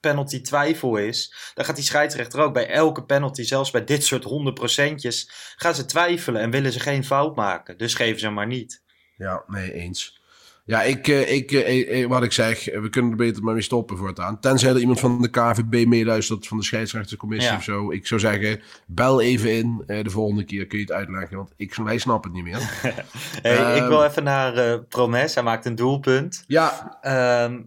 [0.00, 4.24] penalty twijfel is, dan gaat die scheidsrechter ook bij elke penalty, zelfs bij dit soort
[4.24, 7.78] 100%'jes, gaan ze twijfelen en willen ze geen fout maken.
[7.78, 8.82] Dus geven ze maar niet.
[9.16, 10.22] Ja, nee, eens.
[10.66, 13.62] Ja, ik, eh, ik, eh, eh, wat ik zeg, we kunnen er beter maar mee
[13.62, 14.40] stoppen voortaan.
[14.40, 17.56] Tenzij er iemand van de KVB meeluistert, van de scheidsrechtercommissie Ja.
[17.56, 17.90] of zo.
[17.90, 19.82] Ik zou zeggen, bel even in.
[19.86, 22.68] de volgende keer kun je het uitleggen, want ik, wij snappen het niet meer.
[23.42, 23.88] Hey, ik Ehm.
[23.88, 25.34] wil even naar Promes.
[25.34, 26.44] Hij maakt een doelpunt.
[26.46, 27.60] ja, Ehm,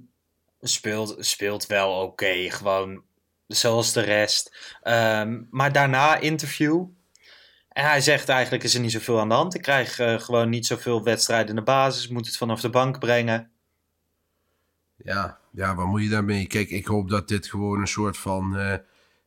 [0.61, 3.01] speelt, speelt wel oké, gewoon
[3.47, 4.75] zoals de rest.
[4.81, 6.85] Ehm, maar daarna interview.
[7.77, 9.55] En hij zegt eigenlijk is er niet zoveel aan de hand.
[9.55, 12.07] Ik krijg eh, gewoon niet zoveel wedstrijden in de basis.
[12.07, 13.49] Moet het vanaf de bank brengen.
[14.95, 16.47] ja, ja, wat moet je daarmee?
[16.47, 18.57] Kijk, ik hoop dat dit gewoon een soort van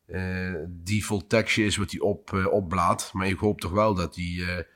[0.07, 3.11] eh, default tekstje is wat hij op, opblaat.
[3.13, 4.67] Maar ik hoop toch wel dat hij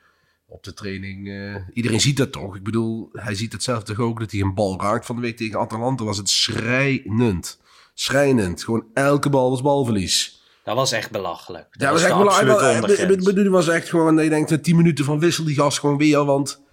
[0.45, 1.27] op de training...
[1.73, 2.55] iedereen ziet dat toch?
[2.55, 5.05] Ik bedoel, hij ziet het zelf toch ook dat hij een bal raakt.
[5.05, 7.61] Van de week tegen Atalanta was het schrijnend.
[7.93, 8.63] Schrijnend.
[8.63, 10.44] Gewoon elke bal was balverlies.
[10.65, 11.67] Dat was echt belachelijk.
[11.71, 12.23] Dat Ja, was was echt de
[12.65, 13.23] Het ondergrens.
[13.23, 14.15] bedoeling was echt gewoon.
[14.15, 16.25] dat Je denkt, 10 minuten van wissel die gast gewoon weer.
[16.25, 16.63] Want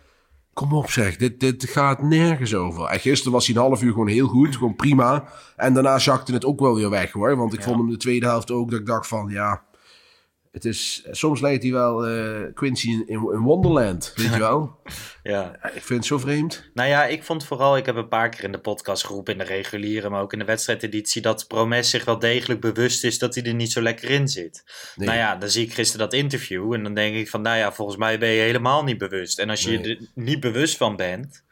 [0.52, 1.16] kom op, zeg.
[1.16, 2.84] Dit, dit gaat nergens over.
[2.88, 4.56] En gisteren was hij een half uur gewoon heel goed.
[4.56, 5.24] Gewoon prima.
[5.56, 7.36] En daarna zakte het ook wel weer weg hoor.
[7.36, 7.64] Want ik Ja.
[7.64, 8.70] vond hem de tweede helft ook.
[8.70, 9.62] Dat ik dacht van ja.
[10.52, 14.12] Het is, soms lijkt hij wel eh, Quincy in, Wonderland.
[14.16, 14.70] Weet je wel?
[15.22, 15.64] Ja.
[15.74, 16.70] Ik vind het zo vreemd.
[16.74, 19.38] Nou ja, ik vond vooral, ik heb een paar keer in de podcast geroepen, in
[19.38, 23.34] de reguliere, maar ook in de wedstrijdeditie, dat Promes zich wel degelijk bewust is dat
[23.34, 24.64] hij er niet zo lekker in zit.
[24.96, 25.06] Nee.
[25.06, 27.72] Nou ja, dan zie ik gisteren dat interview en dan denk ik van, nou ja,
[27.72, 29.38] volgens mij ben je helemaal niet bewust.
[29.38, 29.96] En als je Nee.
[29.96, 31.44] er niet bewust van bent,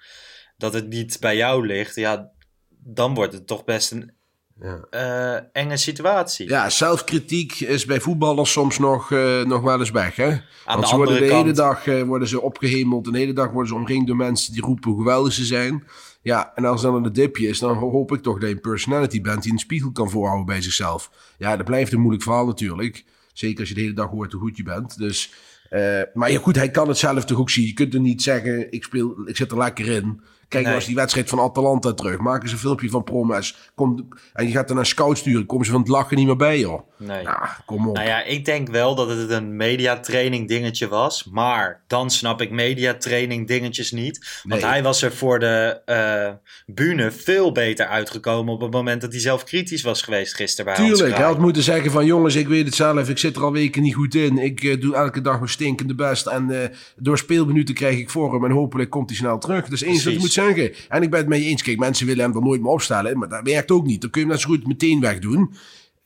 [0.56, 2.30] dat het niet bij jou ligt, ja,
[2.68, 4.12] dan wordt het toch best een
[4.60, 4.80] Ja.
[4.90, 6.48] eh, enge situatie.
[6.48, 10.16] Ja, zelfkritiek is bij voetballers soms nog, eh, nog wel eens weg.
[10.16, 10.28] Hè?
[10.30, 13.06] Aan Want de ze worden de andere hele kant, dag eh, worden ze opgehemeld.
[13.06, 15.84] En de hele dag worden ze omringd door mensen die roepen hoe geweldig ze zijn.
[16.22, 19.20] Ja, en als dan een dipje is, dan hoop ik toch dat je een personality
[19.20, 21.10] bent die een spiegel kan voorhouden bij zichzelf.
[21.38, 23.04] Ja, dat blijft een moeilijk verhaal natuurlijk.
[23.32, 24.98] Zeker als je de hele dag hoort hoe goed je bent.
[24.98, 25.32] Dus,
[25.70, 27.66] eh, maar ja, goed, hij kan het zelf toch ook zien.
[27.66, 30.20] Je kunt er niet zeggen, ik, speel, ik zit er lekker in.
[30.50, 32.18] Kijk nou eens die wedstrijd van Atalanta terug.
[32.18, 33.70] Maak eens een filmpje van Promes.
[33.74, 35.46] Kom, en je gaat er naar scout sturen.
[35.46, 36.80] Komen ze van het lachen niet meer bij, joh.
[36.98, 37.22] nee.
[37.22, 37.94] Ja, kom op.
[37.96, 41.28] Nou ja, ik denk wel dat het een mediatraining dingetje was.
[41.32, 44.40] Maar dan snap ik mediatraining dingetjes niet.
[44.42, 44.70] Want Nee.
[44.70, 46.28] hij was er voor de eh
[46.66, 50.84] bühne veel beter uitgekomen op het moment dat hij zelf kritisch was geweest gisteren bij
[50.84, 53.52] Tuurlijk, hij had moeten zeggen van jongens, ik weet het zelf, ik zit er al
[53.52, 54.38] weken niet goed in.
[54.38, 58.44] Ik eh, doe elke dag mijn stinkende best en eh, door speelminuten krijg ik vorm
[58.44, 59.62] en hopelijk komt hij snel terug.
[59.62, 60.32] Dat is eens je moet.
[60.44, 60.74] Zeggen.
[60.88, 63.18] En ik ben het met je eens, kijk, mensen willen hem er nooit meer opstellen,
[63.18, 64.00] maar dat werkt ook niet.
[64.00, 65.54] Dan kun je hem net zo goed meteen wegdoen.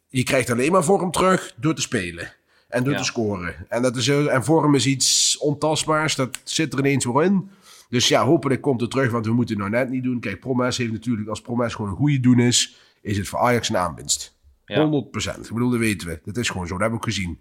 [0.09, 2.33] Je krijgt alleen maar vorm terug door te spelen.
[2.69, 2.99] En door Ja.
[2.99, 3.55] te scoren.
[3.69, 7.49] En, dat is, eh, en vorm is iets ontastbaars, dat zit er ineens weer in.
[7.89, 10.21] Dus ja, hopelijk komt het terug, want we moeten het nou net niet doen.
[10.21, 13.69] Kijk, Promes heeft natuurlijk, als Promes gewoon een goede doen is, is het voor Ajax
[13.69, 14.37] een aanwinst.
[14.65, 14.85] Ja.
[14.85, 15.47] 100%.
[15.47, 16.21] Ik bedoel, dat weten we.
[16.25, 16.73] Dat is gewoon zo.
[16.73, 17.41] Dat hebben we gezien.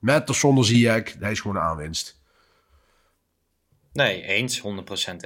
[0.00, 2.20] Met of zonder Ziyech, hij is gewoon een aanwinst.
[3.92, 4.62] Nee, eens, 100%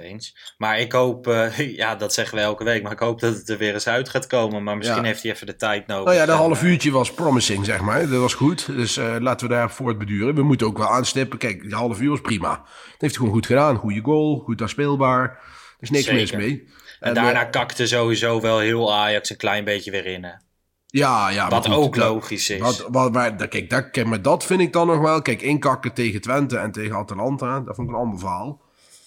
[0.02, 0.55] eens.
[0.59, 3.48] Maar ik hoop, eh, ja, dat zeggen we elke week, maar ik hoop dat het
[3.48, 4.62] er weer eens uit gaat komen.
[4.62, 5.07] Maar misschien Ja.
[5.07, 6.05] heeft hij even de tijd nodig.
[6.05, 8.00] Nou ja, de En, half eh, uurtje was promising, zeg maar.
[8.09, 8.66] Dat was goed.
[8.66, 10.35] Dus eh, laten we daar voortbeduren.
[10.35, 11.38] We moeten ook wel aanstippen.
[11.38, 12.48] Kijk, die half uur was prima.
[12.48, 13.76] Dat heeft hij gewoon goed gedaan.
[13.76, 15.22] Goede goal, goed aanspeelbaar.
[15.22, 15.38] Er
[15.81, 16.20] is niks Zeker.
[16.20, 16.68] mis mee.
[17.00, 20.24] En, En, daarna kakte sowieso wel heel Ajax een klein beetje weer in.
[20.24, 20.31] Hè?
[20.98, 21.48] Ja, ja.
[21.48, 22.61] Wat goed, ook dat- logisch is.
[22.61, 25.22] Wat, wat, maar, dat- kijk, dat, kijk, maar dat vind ik dan nog wel.
[25.22, 28.61] Kijk, inkakken tegen Twente en tegen Atalanta, dat vond ik een ander verhaal.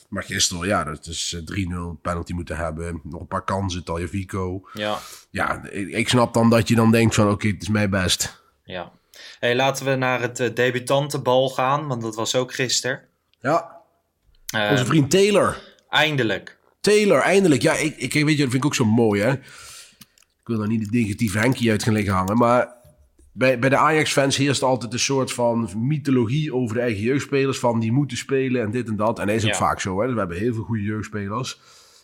[0.09, 2.99] Maar gisteren, ja, dat is eh, 3-0 penalty moeten hebben.
[3.03, 4.61] Nog een paar kansen, Taljavico.
[4.73, 4.97] Ja,
[5.29, 8.41] Ja, ik, ik snap dan dat je dan denkt van, oké, het is mijn best.
[8.63, 8.91] ja.
[9.39, 13.01] Hey, laten we naar het eh, debutantenbal gaan, want dat was ook gisteren.
[13.41, 13.77] Ja,
[14.45, 15.57] Eh, onze vriend Taylor.
[15.89, 16.57] eindelijk.
[16.81, 17.61] Taylor, eindelijk.
[17.61, 19.33] Ja, ik, ik weet je, dat vind ik ook zo mooi, hè.
[20.49, 22.73] Ik wil daar niet de negatieve Henkie uit gaan liggen hangen, maar
[23.31, 27.79] bij, bij de Ajax-fans heerst altijd een soort van mythologie over de eigen jeugdspelers, van
[27.79, 29.19] die moeten spelen en dit en dat.
[29.19, 29.57] En dat is ook Ja.
[29.57, 30.03] vaak zo, hè.
[30.05, 31.61] Dus we hebben heel veel goede jeugdspelers.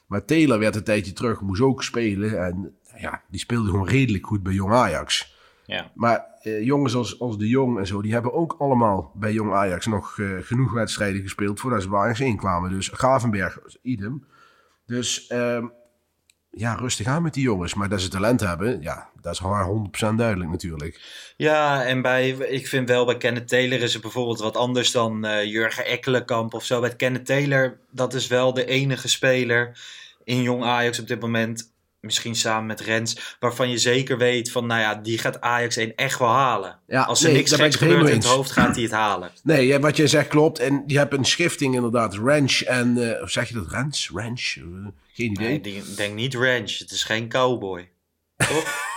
[0.08, 4.26] Maar Taylor werd een tijdje terug, moest ook spelen en ja, die speelde gewoon redelijk
[4.28, 5.36] goed bij Jong Ajax.
[5.66, 9.34] Ja, Maar eh, jongens als, als De Jong en zo, die hebben ook allemaal bij
[9.34, 12.70] Jong Ajax nog eh, genoeg wedstrijden gespeeld voordat ze bij Ajax inkwamen.
[12.70, 14.26] Dus Gravenberg, idem.
[14.86, 15.66] Dus ehm,
[16.56, 17.74] ja, rustig aan met die jongens.
[17.74, 19.68] Maar dat ze talent hebben, ja, dat is haar
[20.12, 21.00] 100% duidelijk natuurlijk.
[21.38, 25.26] ja en bij, ik vind wel bij Kenneth Taylor is het bijvoorbeeld wat anders dan
[25.26, 26.82] eh, Jurgen Ekkelenkamp of zo.
[26.82, 29.78] Bij Kenneth Taylor, dat is wel de enige speler
[30.24, 34.66] in Jong Ajax op dit moment, misschien samen met Rens, waarvan je zeker weet van,
[34.66, 36.80] nou ja, die gaat Ajax 1 echt wel halen.
[36.88, 39.32] Ja, Als er nee, niks geks gebeurt in het hoofd, gaat hij het halen.
[39.44, 40.60] Nee, wat jij zegt klopt.
[40.60, 42.14] En die hebben een schifting inderdaad.
[42.16, 43.68] Ranch en, of zeg je dat?
[43.68, 44.08] Ranch?
[44.14, 44.56] Ranch?
[45.16, 45.60] Geen idee.
[45.60, 47.90] Nee, denk niet ranch, het is geen cowboy.
[48.38, 48.74] Toch?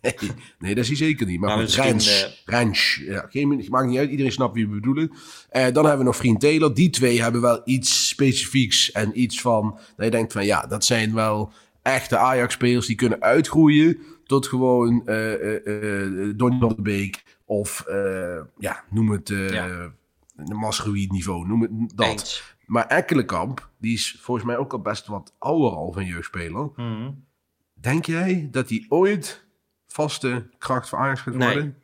[0.00, 0.14] Nee,
[0.58, 1.40] nee, dat is hij zeker niet.
[1.40, 4.10] Maar, Maar goed, Rens, eh, Rens, ja, geen, maakt niet uit.
[4.10, 5.10] Iedereen snapt wie we bedoelen.
[5.50, 6.74] Eh, dan hebben we nog Vriend Taylor.
[6.74, 9.78] Die twee hebben wel iets specifieks en iets van...
[9.96, 11.52] Dat je denkt van ja, dat zijn wel
[11.82, 17.84] echte Ajax-spelers die kunnen uitgroeien tot gewoon eh, Donny van de Beek of
[18.58, 19.66] ja, noem het Ja.
[20.36, 22.06] een Masroïd niveau, noem het dat.
[22.06, 22.55] Eens.
[22.66, 26.70] Maar Ekkelenkamp, die is volgens mij ook al best wat ouder al van jeugdspeler.
[26.76, 27.10] Mhm.
[27.74, 29.44] Denk jij dat hij ooit
[29.86, 31.52] vaste kracht voor Ajax gaat Nee.
[31.52, 31.76] worden?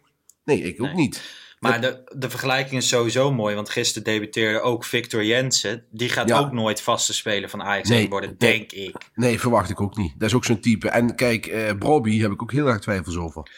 [0.45, 0.95] Nee, ik ook Nee.
[0.97, 1.41] niet.
[1.61, 5.85] Maar de, de vergelijking is sowieso mooi, want gisteren debuteerde ook Victor Jensen.
[5.91, 6.39] Die gaat Ja.
[6.39, 8.39] ook nooit vaste speler van Ajax Nee, 1 worden, nee.
[8.39, 8.97] denk ik.
[9.15, 10.13] Nee, verwacht ik ook niet.
[10.19, 10.89] Dat is ook zo'n type.
[10.89, 13.51] En kijk, eh Brobby heb ik ook heel erg twijfels over.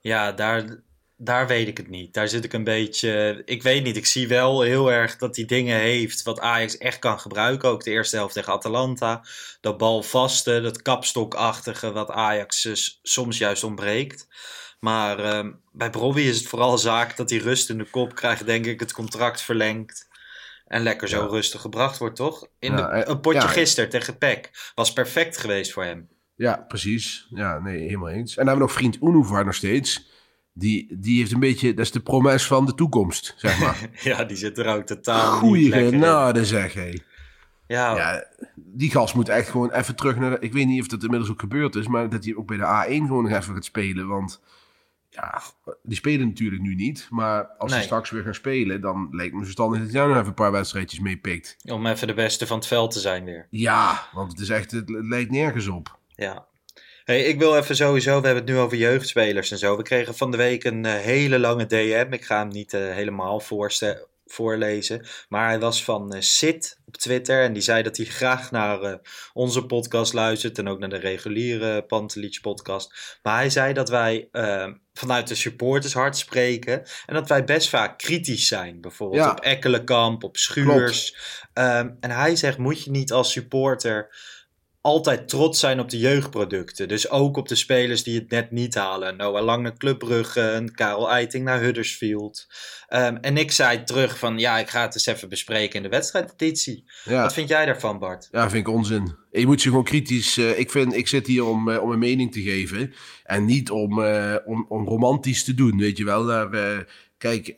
[0.00, 0.82] Ja, daar,
[1.22, 2.14] daar weet ik het niet.
[2.14, 3.42] Daar zit ik een beetje...
[3.44, 6.98] Ik weet niet, ik zie wel heel erg dat hij dingen heeft wat Ajax echt
[6.98, 7.68] kan gebruiken.
[7.68, 9.24] Ook de eerste helft tegen Atalanta.
[9.60, 12.68] Dat balvaste, dat kapstokachtige wat Ajax
[13.02, 14.28] soms juist ontbreekt.
[14.78, 18.46] Maar ehm, bij Brobby is het vooral zaak dat hij rust in de kop krijgt,
[18.46, 20.08] denk ik, het contract verlengt.
[20.66, 21.28] En lekker zo Ja.
[21.28, 22.46] rustig gebracht wordt, toch?
[22.58, 23.46] In de, eh, een potje ja.
[23.46, 26.08] gisteren tegen PEC was perfect geweest voor hem.
[26.34, 27.26] Ja, precies.
[27.30, 28.36] Ja, nee, helemaal eens.
[28.36, 30.08] En dan hebben we nog vriend Unuvar nog steeds.
[30.52, 33.88] Die, die heeft een beetje, dat is de promes van de toekomst, zeg maar.
[34.02, 36.92] Ja, die zit er ook totaal Goeie genade, zeg hé.
[37.66, 40.86] Ja, Ja, die gast moet echt gewoon even terug naar de, Ik weet niet of
[40.88, 43.54] dat inmiddels ook gebeurd is, maar dat hij ook bij de A1 gewoon nog even
[43.54, 44.06] gaat spelen.
[44.06, 44.40] Want
[45.08, 45.42] ja,
[45.82, 47.06] die spelen natuurlijk nu niet.
[47.10, 47.80] Maar als Nee.
[47.80, 50.52] ze straks weer gaan spelen, dan lijkt me verstandig dat jij nog even een paar
[50.52, 51.56] wedstrijdjes meepikt.
[51.64, 53.46] Om even de beste van het veld te zijn weer.
[53.50, 55.98] Ja, want het is echt, het, het lijkt nergens op.
[56.08, 56.46] Ja.
[57.10, 59.76] Hey, ik wil even sowieso, we hebben het nu over jeugdspelers en zo.
[59.76, 62.06] We kregen van de week een eh, hele lange DM.
[62.10, 63.42] Ik ga hem niet eh, helemaal
[64.26, 65.06] voorlezen.
[65.28, 67.42] Maar hij was van Sid op Twitter.
[67.42, 69.00] En die zei dat hij graag naar
[69.32, 70.58] onze podcast luistert.
[70.58, 73.18] En ook naar de reguliere Pantelich podcast.
[73.22, 74.28] Maar hij zei dat wij
[74.92, 76.82] vanuit de supportershart spreken.
[77.06, 78.80] En dat wij best vaak kritisch zijn.
[78.80, 79.30] Bijvoorbeeld Ja.
[79.30, 81.16] op Ekkelenkamp, op Schuurs.
[81.52, 84.14] Ehm, en hij zegt, moet je niet als supporter
[84.80, 86.88] altijd trots zijn op de jeugdproducten.
[86.88, 89.16] Dus ook op de spelers die het net niet halen.
[89.16, 92.46] Noah Lang naar Club Brugge, Karel Eiting naar Huddersfield.
[92.88, 95.88] Ehm, en ik zei terug van, ja, ik ga het eens even bespreken in de
[95.88, 96.84] wedstrijdeditie.
[97.04, 97.22] Ja.
[97.22, 98.28] Wat vind jij daarvan, Bart?
[98.30, 99.14] Ja, vind ik onzin.
[99.30, 100.36] Je moet ze gewoon kritisch.
[100.36, 102.92] eh, ik, vind, ik zit hier om, eh, om een mening te geven.
[103.24, 106.24] En niet om, eh, om, om romantisch te doen, weet je wel.
[106.24, 106.86] Daar,
[107.18, 107.54] kijk,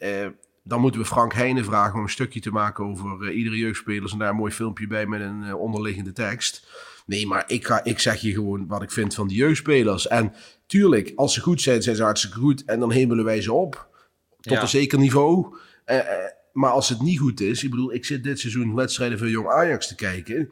[0.64, 4.12] dan moeten we Frank Heijnen vragen om een stukje te maken over iedere jeugdspeler.
[4.12, 6.66] En daar een mooi filmpje bij met een onderliggende tekst.
[7.06, 10.08] Nee, maar ik, ga, ik zeg je gewoon wat ik vind van die jeugdspelers.
[10.08, 10.32] En
[10.66, 12.64] tuurlijk, als ze goed zijn, zijn ze hartstikke goed.
[12.64, 13.88] En dan hemelen wij ze op.
[14.40, 14.60] Tot Ja.
[14.60, 15.56] een zeker niveau.
[15.84, 16.04] Eh, eh,
[16.52, 19.48] maar als het niet goed is, ik bedoel, ik zit dit seizoen wedstrijden van Jong
[19.48, 20.50] Ajax te kijken.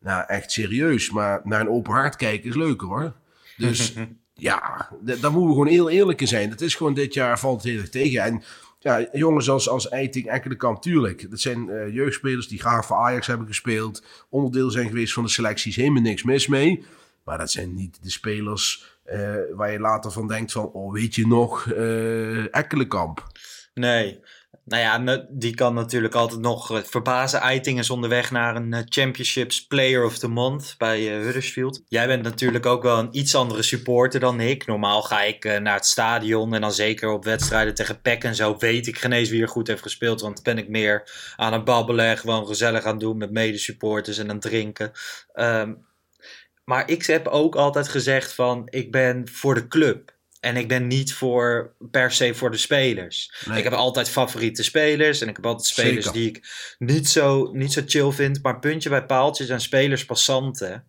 [0.00, 1.10] Nou, echt serieus.
[1.10, 3.12] Maar naar een open hart kijken is leuker hoor.
[3.56, 3.92] Dus
[4.34, 6.50] ja, daar moeten we gewoon heel eerlijk in zijn.
[6.50, 8.22] Het is gewoon dit jaar valt het heel erg tegen.
[8.22, 8.42] En
[8.82, 11.30] ja, jongens als, als Eiting, Ekkelenkamp, tuurlijk.
[11.30, 14.04] Dat zijn eh, jeugdspelers die graag voor Ajax hebben gespeeld.
[14.28, 15.76] Onderdeel zijn geweest van de selecties.
[15.76, 16.84] Helemaal niks mis mee.
[17.24, 20.64] Maar dat zijn niet de spelers eh, waar je later van denkt van...
[20.64, 23.26] Oh, weet je nog, eh Ekkelenkamp.
[23.74, 24.20] Nee.
[24.64, 27.40] Nou ja, die kan natuurlijk altijd nog eh, verbazen.
[27.40, 31.82] Eiting is onderweg naar een eh, Championships Player of the Month bij eh, Huddersfield.
[31.88, 34.66] Jij bent natuurlijk ook wel een iets andere supporter dan ik.
[34.66, 38.56] Normaal ga ik naar het stadion en dan zeker op wedstrijden tegen PEC en zo
[38.58, 40.20] weet ik geen eens wie er goed heeft gespeeld.
[40.20, 44.18] Want ben ik meer aan het babbelen en gewoon gezellig aan het doen met medesupporters
[44.18, 44.92] en aan het drinken.
[45.32, 45.74] Ehm,
[46.64, 50.20] maar ik heb ook altijd gezegd van ik ben voor de club.
[50.42, 53.32] En ik ben niet voor, per se voor de spelers.
[53.46, 53.58] Nee.
[53.58, 55.20] Ik heb altijd favoriete spelers.
[55.20, 56.12] En ik heb altijd spelers Zeker.
[56.12, 56.46] die ik
[56.78, 58.42] niet zo, niet zo chill vind.
[58.42, 60.84] Maar puntje bij paaltje zijn spelers passanten.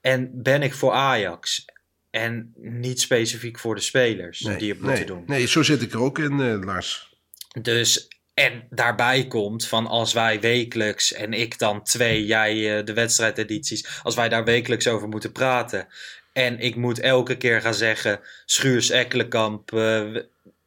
[0.00, 1.64] En ben ik voor Ajax.
[2.10, 5.22] En niet specifiek voor de spelers die het moeten nee, doen.
[5.26, 7.16] Nee, zo zit ik er ook in, eh, Lars.
[7.62, 12.92] Dus, en daarbij komt van als wij wekelijks, en ik dan twee, jij eh, de
[12.92, 15.88] wedstrijdedities, als wij daar wekelijks over moeten praten.
[16.32, 20.16] En ik moet elke keer gaan zeggen, Schuurs Ekkelenkamp, eh,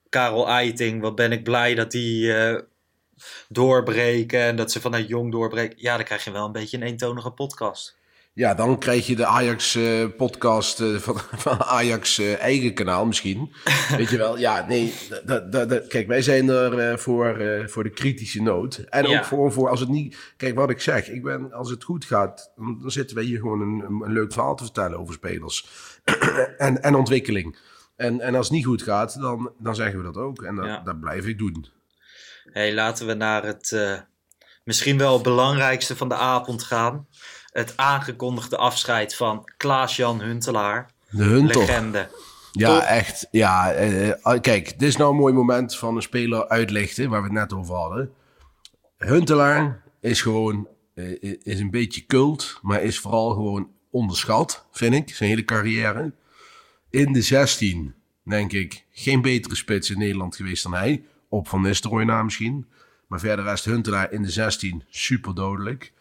[0.10, 2.60] Karel Eiting, wat ben ik blij dat die eh,
[3.48, 5.78] doorbreken en dat ze vanuit jong doorbreken.
[5.82, 8.00] Ja, dan krijg je wel een beetje een eentonige podcast.
[8.34, 13.54] Ja, dan krijg je de Ajax-podcast van, van Ajax eh, eigen kanaal misschien.
[13.98, 14.94] Weet je wel, ja, nee.
[15.88, 18.78] kijk, wij zijn er eh, voor, eh, voor de kritische noot.
[18.78, 19.18] En Ja.
[19.20, 20.34] ook voor, voor als het niet...
[20.38, 23.40] Kijk, wat ik zeg, ik ben, als het goed gaat, dan, dan zitten wij hier
[23.40, 25.68] gewoon een, een, leuk verhaal te vertellen over spelers.
[26.58, 27.58] en, en ontwikkeling.
[27.96, 30.42] En, en als het niet goed gaat, dan, dan zeggen we dat ook.
[30.42, 30.82] En dat, Ja.
[30.84, 31.66] dat blijf ik doen.
[32.44, 33.98] Hey, laten we naar het eh,
[34.64, 37.08] misschien wel het belangrijkste van de avond gaan.
[37.52, 40.92] Het aangekondigde afscheid van Klaas-Jan Huntelaar.
[41.10, 41.68] De hun toch?
[41.68, 42.10] Legende.
[42.52, 42.88] Ja, Top.
[42.88, 43.28] echt.
[43.32, 47.28] Ja, eh, kijk, dit is nou een mooi moment van een speler uitlichten, waar we
[47.28, 48.14] het net over hadden.
[48.98, 55.16] Huntelaar is gewoon, eh, is een beetje cult, maar is vooral gewoon onderschat, vind ik,
[55.16, 56.14] zijn hele carrière.
[56.90, 61.04] In de 16, denk ik, geen betere spits in Nederland geweest dan hij.
[61.30, 62.68] Op Van Nistelrooy na misschien.
[63.08, 65.94] Maar verder rest Huntelaar in de 16 super dodelijk.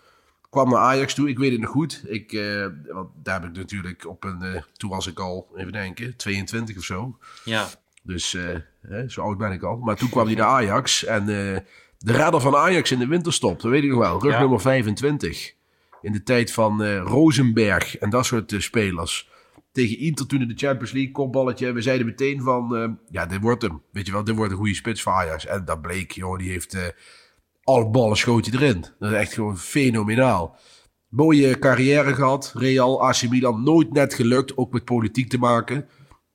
[0.50, 2.02] Kwam naar Ajax toe, ik weet het nog goed.
[2.06, 5.72] Ik, eh, want daar heb ik natuurlijk op een, eh, toen was ik al, even
[5.72, 7.18] denken, 22 of zo.
[7.44, 7.68] Ja.
[8.02, 9.76] Dus eh, hè, zo oud ben ik al.
[9.76, 11.04] Maar toen kwam hij naar Ajax.
[11.04, 11.62] En de
[11.98, 14.22] redder van Ajax in de winterstop, dat weet ik nog wel.
[14.22, 14.40] Rug Ja.
[14.40, 15.54] nummer 25.
[16.02, 19.28] In de tijd van Rosenberg en dat soort spelers.
[19.72, 21.72] Tegen Inter toen in de Champions League, kopballetje.
[21.72, 23.82] We zeiden meteen van, ja, dit wordt hem.
[23.92, 25.46] Weet je wel, dit wordt een goede spits voor Ajax.
[25.46, 26.76] En dat bleek, joh, die heeft
[27.70, 28.84] alle ballen schoot hij erin.
[28.98, 30.56] Dat is echt gewoon fenomenaal.
[31.08, 32.52] Mooie carrière gehad.
[32.54, 34.56] Real, AC Milan, nooit net gelukt.
[34.56, 35.88] Ook met politiek te maken.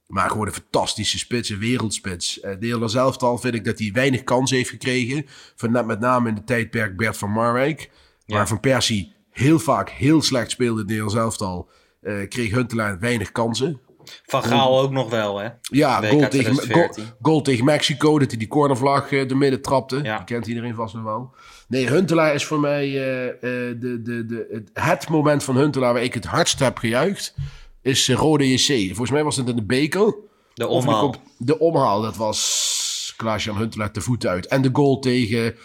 [0.07, 2.37] Maar gewoon een fantastische spits, een wereldspits.
[2.37, 5.25] Uh, Nederlands elftal vind ik dat hij weinig kans heeft gekregen.
[5.55, 7.89] Van, net met name in de tijdperk Bert van Marwijk.
[8.25, 11.69] Waar Van Persie heel vaak heel slecht speelde in het Nederlands elftal.
[12.01, 13.79] eh, kreeg Huntelaar weinig kansen.
[14.25, 15.49] Van Gaal ook nog wel, hè?
[15.61, 17.03] Ja, goal tegen, goal, 2014.
[17.21, 19.99] goal tegen Mexico, dat hij die cornervlag eh, door midden trapte.
[20.03, 20.15] Ja.
[20.15, 21.33] Die kent iedereen vast nog wel.
[21.67, 23.35] Nee, Huntelaar is voor mij eh, eh,
[23.79, 27.35] de, de, de, het, het moment van Huntelaar waar ik het hardst heb gejuicht.
[27.81, 28.85] Is Rode JC.
[28.87, 30.15] Volgens mij was het in de beker.
[30.53, 31.01] De omhaal.
[31.01, 34.47] komt de omhaal, dat was Klaas-Jan Huntelaar de voet uit.
[34.47, 35.55] En de goal tegen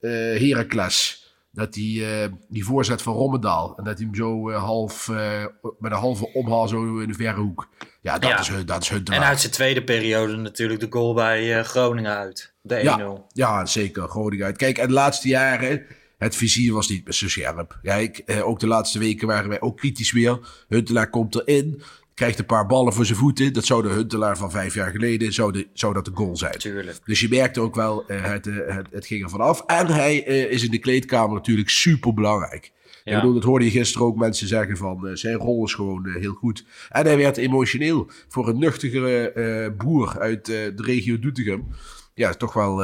[0.00, 1.19] eh Heracles.
[1.52, 3.74] Dat die, eh, die voorzet van Rommedaal.
[3.76, 5.44] En dat hij hem zo eh, half, eh,
[5.78, 7.68] met een halve omhaal zo in de verre hoek.
[8.02, 8.38] Ja, dat, Ja.
[8.38, 9.22] Is, Hun- dat is En Huntelaar.
[9.22, 12.54] uit zijn tweede periode natuurlijk de goal bij Groningen uit.
[12.62, 13.26] De 1-0.
[13.32, 14.08] Ja, ja, zeker.
[14.08, 14.56] Groningen uit.
[14.56, 15.82] Kijk, en de laatste jaren,
[16.18, 17.78] het vizier was niet meer zo scherp.
[17.82, 20.64] Kijk, ook de laatste weken waren wij ook kritisch weer.
[20.68, 21.82] Huntelaar komt erin,
[22.20, 23.52] krijgt een paar ballen voor zijn voeten.
[23.52, 26.58] Dat zou de Huntelaar van vijf jaar geleden, zou, de, zou dat de goal zijn.
[26.58, 26.98] Tuurlijk.
[27.04, 29.62] Dus je merkte ook wel, eh, het, eh, het, het ging er vanaf.
[29.66, 32.72] En hij eh, is in de kleedkamer natuurlijk super belangrijk.
[33.04, 33.14] Ja.
[33.14, 36.32] Ik bedoel, dat hoorde je gisteren ook mensen zeggen van zijn rol is gewoon heel
[36.32, 36.64] goed.
[36.88, 41.66] En hij werd emotioneel voor een nuchtigere eh broer uit de regio Doetinchem.
[42.14, 42.76] Ja, toch wel,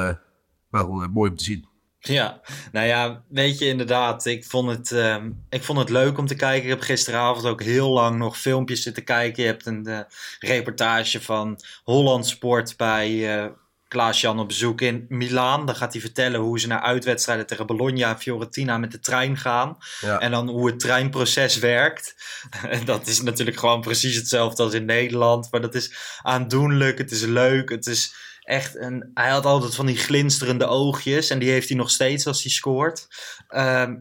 [0.70, 1.66] wel mooi om te zien.
[2.07, 2.40] Ja,
[2.73, 6.35] nou ja, weet je inderdaad, ik vond, het, ehm, ik vond het leuk om te
[6.35, 6.62] kijken.
[6.62, 9.42] Ik heb gisteravond ook heel lang nog filmpjes zitten kijken.
[9.42, 10.01] Je hebt een eh,
[10.38, 13.51] reportage van Holland Sport bij eh
[13.88, 15.66] Klaas-Jan op bezoek in Milaan.
[15.66, 19.37] Dan gaat hij vertellen hoe ze naar uitwedstrijden tegen Bologna en Fiorentina met de trein
[19.37, 19.77] gaan.
[20.01, 20.19] Ja.
[20.19, 22.14] En dan hoe het treinproces werkt.
[22.62, 25.49] En dat is natuurlijk gewoon precies hetzelfde als in Nederland.
[25.51, 28.14] Maar dat is aandoenlijk, het is leuk, het is
[28.46, 29.11] echt een...
[29.14, 32.52] Hij had altijd van die glinsterende oogjes en die heeft hij nog steeds als hij
[32.52, 33.06] scoort.
[33.48, 33.96] Ehm,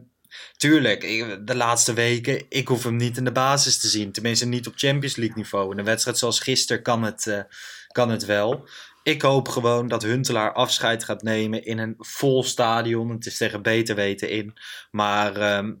[0.56, 1.00] tuurlijk,
[1.46, 4.12] de laatste weken, ik hoef hem niet in de basis te zien.
[4.12, 5.72] Tenminste niet op Champions League niveau.
[5.72, 7.40] In een wedstrijd zoals gisteren kan het, eh,
[7.88, 8.68] kan het wel.
[9.02, 13.10] Ik hoop gewoon dat Huntelaar afscheid gaat nemen in een vol stadion.
[13.10, 14.58] Het is tegen beter weten in.
[14.90, 15.74] Maar ehm,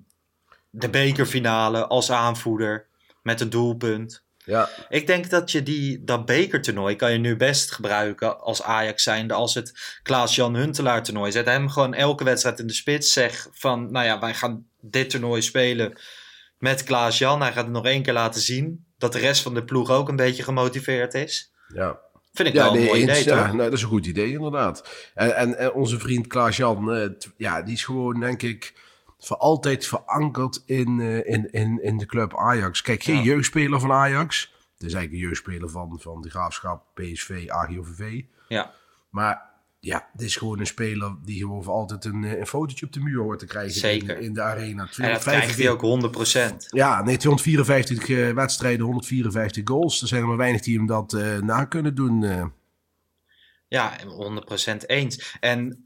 [0.70, 2.86] de bekerfinale als aanvoerder
[3.22, 4.25] met een doelpunt.
[4.46, 9.02] Ja, Ik denk dat je die, dat bekertoernooi kan je nu best gebruiken als Ajax
[9.02, 11.32] zijnde als het Klaas-Jan Huntelaar toernooi.
[11.32, 13.12] Zet hem gewoon elke wedstrijd in de spits.
[13.12, 15.98] Zeg van, nou ja, wij gaan dit toernooi spelen
[16.58, 17.40] met Klaas-Jan.
[17.40, 18.84] Hij gaat het nog één keer laten zien.
[18.98, 21.52] Dat de rest van de ploeg ook een beetje gemotiveerd is.
[21.74, 22.04] ja.
[22.32, 24.06] Vind ik Ja, wel een nee, mooi eens, idee, ja, nou, dat is een goed
[24.06, 24.88] idee, inderdaad.
[25.14, 28.74] En, en, en onze vriend Klaas-Jan, eh, ja, die is gewoon, denk ik,
[29.18, 32.82] voor altijd verankerd in, eh, in, in, in de club Ajax.
[32.82, 33.22] Kijk, geen Ja.
[33.22, 34.40] jeugdspeler van Ajax.
[34.78, 38.22] Het is eigenlijk een jeugdspeler van, van de Graafschap, PSV, AGOVV.
[38.48, 38.72] Ja.
[39.10, 39.42] Maar
[39.80, 42.92] ja, het is gewoon een speler die gewoon voor altijd een, eh, een fotootje op
[42.92, 44.16] de muur hoort te krijgen Zeker.
[44.16, 44.68] In, in de arena.
[44.70, 46.68] En dat 245 krijgt hij ook 100%.
[46.70, 50.02] Ja, nee, 254 eh, wedstrijden, 154 goals.
[50.02, 52.24] Er zijn er maar weinig die hem dat eh, na kunnen doen.
[52.24, 52.44] eh.
[53.68, 55.36] Ja, 100% eens.
[55.40, 55.85] En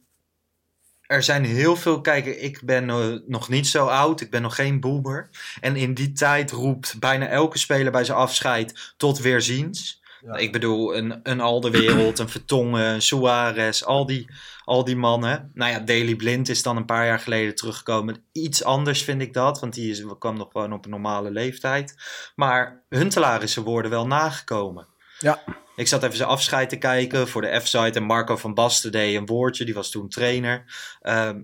[1.10, 2.00] er zijn heel veel.
[2.00, 4.20] Kijk, ik ben eh, nog niet zo oud.
[4.20, 5.28] Ik ben nog geen boomer.
[5.60, 10.02] En in die tijd roept bijna elke speler bij zijn afscheid tot weerziens.
[10.24, 10.36] Ja.
[10.36, 14.30] Ik bedoel, een, een Alderwereld, een Vertongen, een Suarez, al die,
[14.64, 15.50] al die mannen.
[15.54, 18.24] Nou ja, Daley Blind is dan een paar jaar geleden teruggekomen.
[18.32, 21.94] Iets anders vind ik dat, want die is, kwam nog gewoon op een normale leeftijd.
[22.34, 24.86] Maar Huntelaar is zijn woorden wel nagekomen.
[25.20, 25.42] Ja.
[25.76, 29.16] Ik zat even zijn afscheid te kijken voor de F-site en Marco van Basten deed
[29.16, 30.64] een woordje, die was toen trainer.
[31.00, 31.40] Ehm,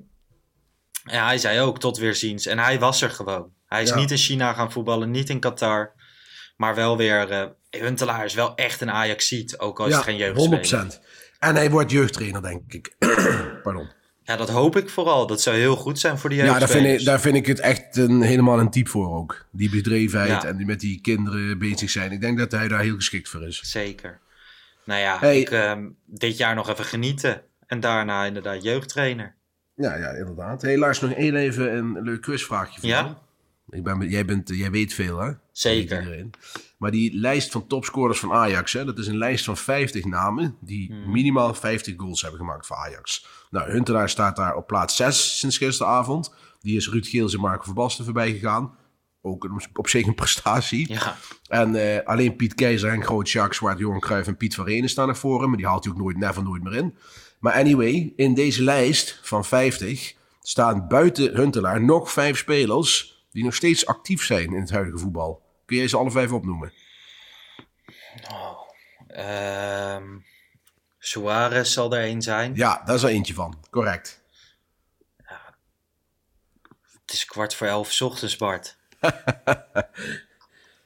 [1.05, 3.53] ja, hij zei ook tot weerziens en hij was er gewoon.
[3.67, 3.95] Hij is Ja.
[3.97, 5.93] niet in China gaan voetballen, niet in Qatar,
[6.57, 7.31] maar wel weer...
[7.31, 10.85] eh Huntelaar is wel echt een Ajaxiet, ook al is het geen jeugdspeler.
[10.95, 11.01] 100%.
[11.39, 12.95] En hij wordt jeugdtrainer, denk ik.
[13.63, 13.89] Pardon.
[14.27, 15.27] Ja, dat hoop ik vooral.
[15.27, 17.61] Dat zou heel goed zijn voor de Ja, daar vind, ik, daar vind ik het
[17.61, 19.47] echt een, helemaal een type voor ook.
[19.51, 20.49] Die bedrevenheid Ja.
[20.49, 22.13] en die met die kinderen bezig zijn.
[22.13, 23.61] Ik denk dat hij daar heel geschikt voor is.
[23.63, 24.19] Zeker.
[24.85, 25.41] Nou ja, Hey.
[25.41, 27.43] ik, ehm, dit jaar nog even genieten.
[27.67, 29.35] En daarna inderdaad jeugdtrainer.
[29.77, 30.63] Ja, ja, inderdaad.
[30.63, 33.19] Helaas nog heel even een leuk quizvraagje voor Ja?
[33.71, 35.31] Ik ben, jij, bent, jij weet veel, hè?
[35.53, 36.27] Zeker.
[36.79, 40.57] Maar die lijst van topscorers van Ajax, hè, dat is een lijst van 50 namen
[40.61, 41.11] die Mhm.
[41.11, 43.27] minimaal 50 goals hebben gemaakt voor Ajax.
[43.51, 46.35] Nou, Huntelaar staat daar op plaats 6 sinds gisteravond.
[46.61, 48.75] Die is Ruud Geels en Marco Verbasten voorbij gegaan.
[49.23, 50.93] Ook een- op zich een prestatie.
[50.93, 51.17] Ja,
[51.49, 54.89] En eh, alleen Piet Keizer en Groot Jacques, Zwart, Johan Cruijff en Piet van Renen
[54.89, 55.49] staan er voor hem.
[55.49, 56.95] Maar die haalt hij ook nooit, never nooit meer in.
[57.41, 63.55] Maar anyway, in deze lijst van 50 staan buiten Huntelaar nog vijf spelers die nog
[63.55, 65.43] steeds actief zijn in het huidige voetbal.
[65.67, 66.73] Kun jij ze alle vijf opnoemen?
[69.09, 70.05] Ehm
[70.99, 72.55] Suarez zal er één zijn.
[72.55, 73.65] Ja, daar is er eentje van.
[73.71, 74.23] Correct.
[77.03, 78.77] Het is kwart voor elf 's ochtends, Bart.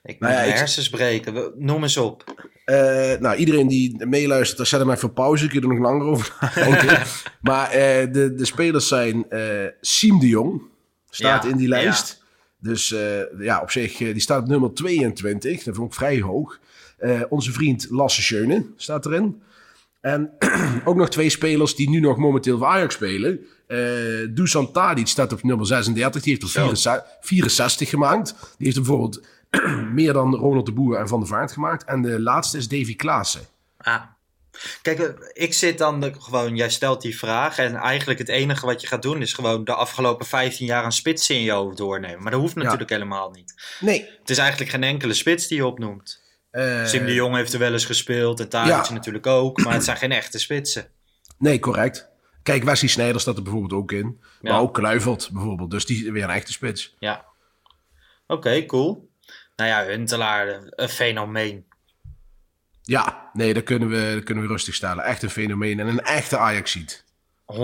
[0.02, 1.52] ik moet Nou ja, mijn ik- hersens breken.
[1.56, 2.48] Noem eens op.
[2.64, 2.76] Eh,
[3.18, 5.46] nou, iedereen die meeluistert, zet hem even pauze.
[5.46, 7.02] Kun je er nog langer over nadenken.
[7.40, 10.62] maar eh, de, de spelers zijn eh Siem de Jong.
[11.10, 12.19] Staat Ja, in die lijst.
[12.60, 15.62] Dus eh, ja, op zich, eh, die staat op nummer 22.
[15.62, 16.58] Dat vond ik vrij hoog.
[16.98, 19.42] Eh, onze vriend Lasse Schöne staat erin.
[20.00, 20.30] En
[20.84, 23.40] ook nog twee spelers die nu nog momenteel voor Ajax spelen.
[23.66, 23.78] Eh
[24.30, 26.22] Dusan Tadic staat op nummer 36.
[26.22, 26.60] Die heeft er Zo.
[26.60, 28.34] 64, 64 gemaakt.
[28.56, 29.26] Die heeft er bijvoorbeeld
[29.94, 31.84] meer dan Ronald de Boer en Van der Vaart gemaakt.
[31.84, 33.40] En de laatste is Davy Klaassen.
[33.76, 34.02] Ah.
[34.82, 38.66] Kijk, eh, ik zit dan de- gewoon, jij stelt die vraag en eigenlijk het enige
[38.66, 41.76] wat je gaat doen is gewoon de afgelopen 15 jaar een spits in je hoofd
[41.76, 42.22] doornemen.
[42.22, 43.54] Maar dat hoeft natuurlijk helemaal niet.
[43.80, 44.08] Nee.
[44.20, 46.22] Het is eigenlijk geen enkele spits die je opnoemt.
[46.50, 48.92] Eh, Sim de Jong heeft er wel eens gespeeld en Tadic Ja.
[48.92, 50.88] natuurlijk ook, maar het zijn geen echte spitsen.
[51.38, 52.08] Nee, correct.
[52.42, 54.20] Kijk, Wesley Sneijder staat er bijvoorbeeld ook in.
[54.40, 54.50] Ja.
[54.52, 55.70] Maar ook Kluivert bijvoorbeeld.
[55.70, 56.94] Dus die is weer een echte spits.
[56.98, 57.24] Ja.
[58.26, 59.08] Oké, cool.
[59.56, 61.66] Nou ja, Huntelaar, een fenomeen.
[62.90, 65.04] Ja, nee, dat kunnen we, dat kunnen we rustig stellen.
[65.04, 67.04] Echt een fenomeen en een echte Ajaxiet.
[67.52, 67.56] 100%.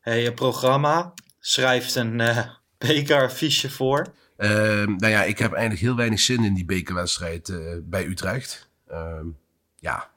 [0.00, 2.22] Hey, je programma schrijft een
[2.78, 4.06] bekeraffiche voor.
[4.36, 8.70] Ehm, nou ja, ik heb eigenlijk heel weinig zin in die bekerwedstrijd eh, bij Utrecht.
[8.88, 9.26] Ehm,
[9.76, 10.10] ja,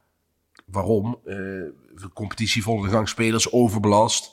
[0.65, 1.19] waarom?
[1.25, 4.32] Eh, competitie volgende gang spelers overbelast.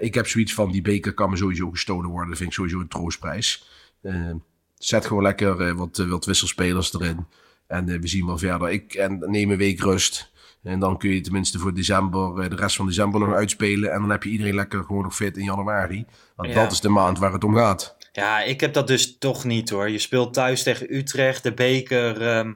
[0.00, 2.28] Ik heb zoiets van, die beker kan me sowieso gestolen worden.
[2.28, 3.68] Dat vind ik sowieso een troostprijs.
[4.02, 4.36] Ehm,
[4.78, 7.26] zet gewoon lekker wat, wat wisselspelers erin.
[7.66, 8.70] En eh, we zien wel verder.
[8.70, 10.32] Ik, en neem een week rust.
[10.62, 13.92] En dan kun je tenminste voor december, eh, de rest van december nog uitspelen.
[13.92, 16.04] En dan heb je iedereen lekker gewoon nog fit in januari.
[16.36, 16.54] Want Ja.
[16.62, 17.96] dat is de maand waar het om gaat.
[18.12, 19.90] Ja, ik heb dat dus toch niet hoor.
[19.90, 22.22] Je speelt thuis tegen Utrecht, de beker.
[22.28, 22.52] ehm,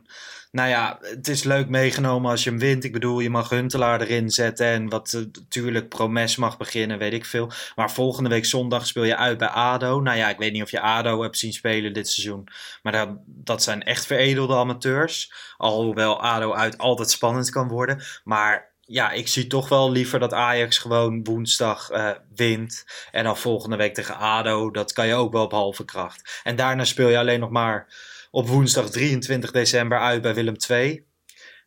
[0.51, 2.85] nou ja, het is leuk meegenomen als je hem wint.
[2.85, 7.13] Ik bedoel, je mag Huntelaar erin zetten en wat eh, natuurlijk Promes mag beginnen, weet
[7.13, 7.51] ik veel.
[7.75, 10.01] Maar volgende week zondag speel je uit bij ADO.
[10.01, 12.49] Nou ja, ik weet niet of je ADO hebt zien spelen dit seizoen.
[12.83, 15.33] Maar dat, dat zijn echt veredelde amateurs.
[15.57, 18.03] Alhoewel ADO uit altijd spannend kan worden.
[18.25, 22.85] Maar ja, ik zie toch wel liever dat Ajax gewoon woensdag eh, wint.
[23.11, 26.41] En dan volgende week tegen ADO, dat kan je ook wel op halve kracht.
[26.43, 27.87] En daarna speel je alleen nog maar
[28.31, 31.07] op woensdag 23 december uit bij Willem II.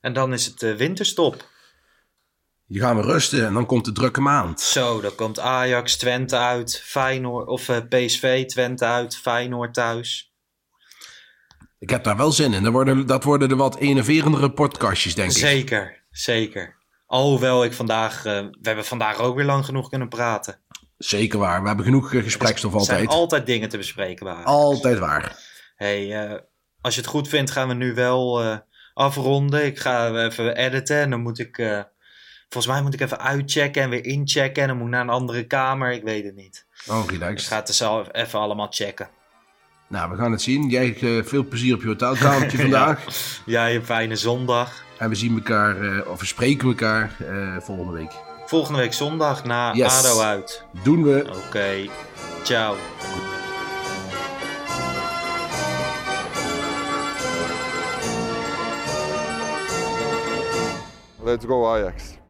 [0.01, 1.49] En dan is het winterstop.
[2.74, 4.62] Je gaan we rusten en dan komt de drukke maand.
[4.62, 10.34] Zo, dan komt Ajax, Twente uit, Feyenoord, of eh, PSV, Twente uit, Feyenoord thuis.
[11.80, 12.64] Ik heb daar wel zin in.
[12.64, 15.38] Dat worden, dat worden de wat enerverendere podcastjes, denk ik.
[15.38, 16.76] Zeker, zeker.
[17.05, 20.59] Alhoewel ik vandaag, eh, we hebben vandaag ook weer lang genoeg kunnen praten.
[20.97, 21.62] Zeker waar.
[21.62, 23.20] We hebben genoeg eh, gesprekstof Er zijn altijd.
[23.20, 24.45] altijd dingen te bespreken waren.
[24.45, 25.39] Altijd waar.
[25.76, 26.07] Hey,
[26.82, 28.57] als je het goed vindt, gaan we nu wel eh,
[28.93, 29.65] afronden.
[29.65, 31.57] Ik ga even editen en dan moet ik.
[31.57, 31.79] eh,
[32.49, 34.61] volgens mij moet ik even uitchecken en weer inchecken.
[34.61, 35.91] En dan moet ik naar een andere kamer.
[35.91, 36.65] Ik weet het niet.
[36.88, 37.47] Oh, Ik relax.
[37.47, 39.09] ga het zelf even allemaal checken.
[39.88, 40.69] Nou, we gaan het zien.
[40.69, 43.05] Jij eh, veel plezier op je hotelkamertje vandaag.
[43.45, 44.84] Jij een fijne zondag.
[44.97, 47.11] En we zien elkaar, of we spreken elkaar
[47.59, 48.11] volgende week.
[48.45, 50.05] Volgende week zondag na Yes.
[50.05, 50.63] ADO uit.
[50.84, 51.41] Doen we.
[51.47, 51.89] Oké,
[52.43, 52.75] ciao.
[61.24, 62.20] Let's go Ajax.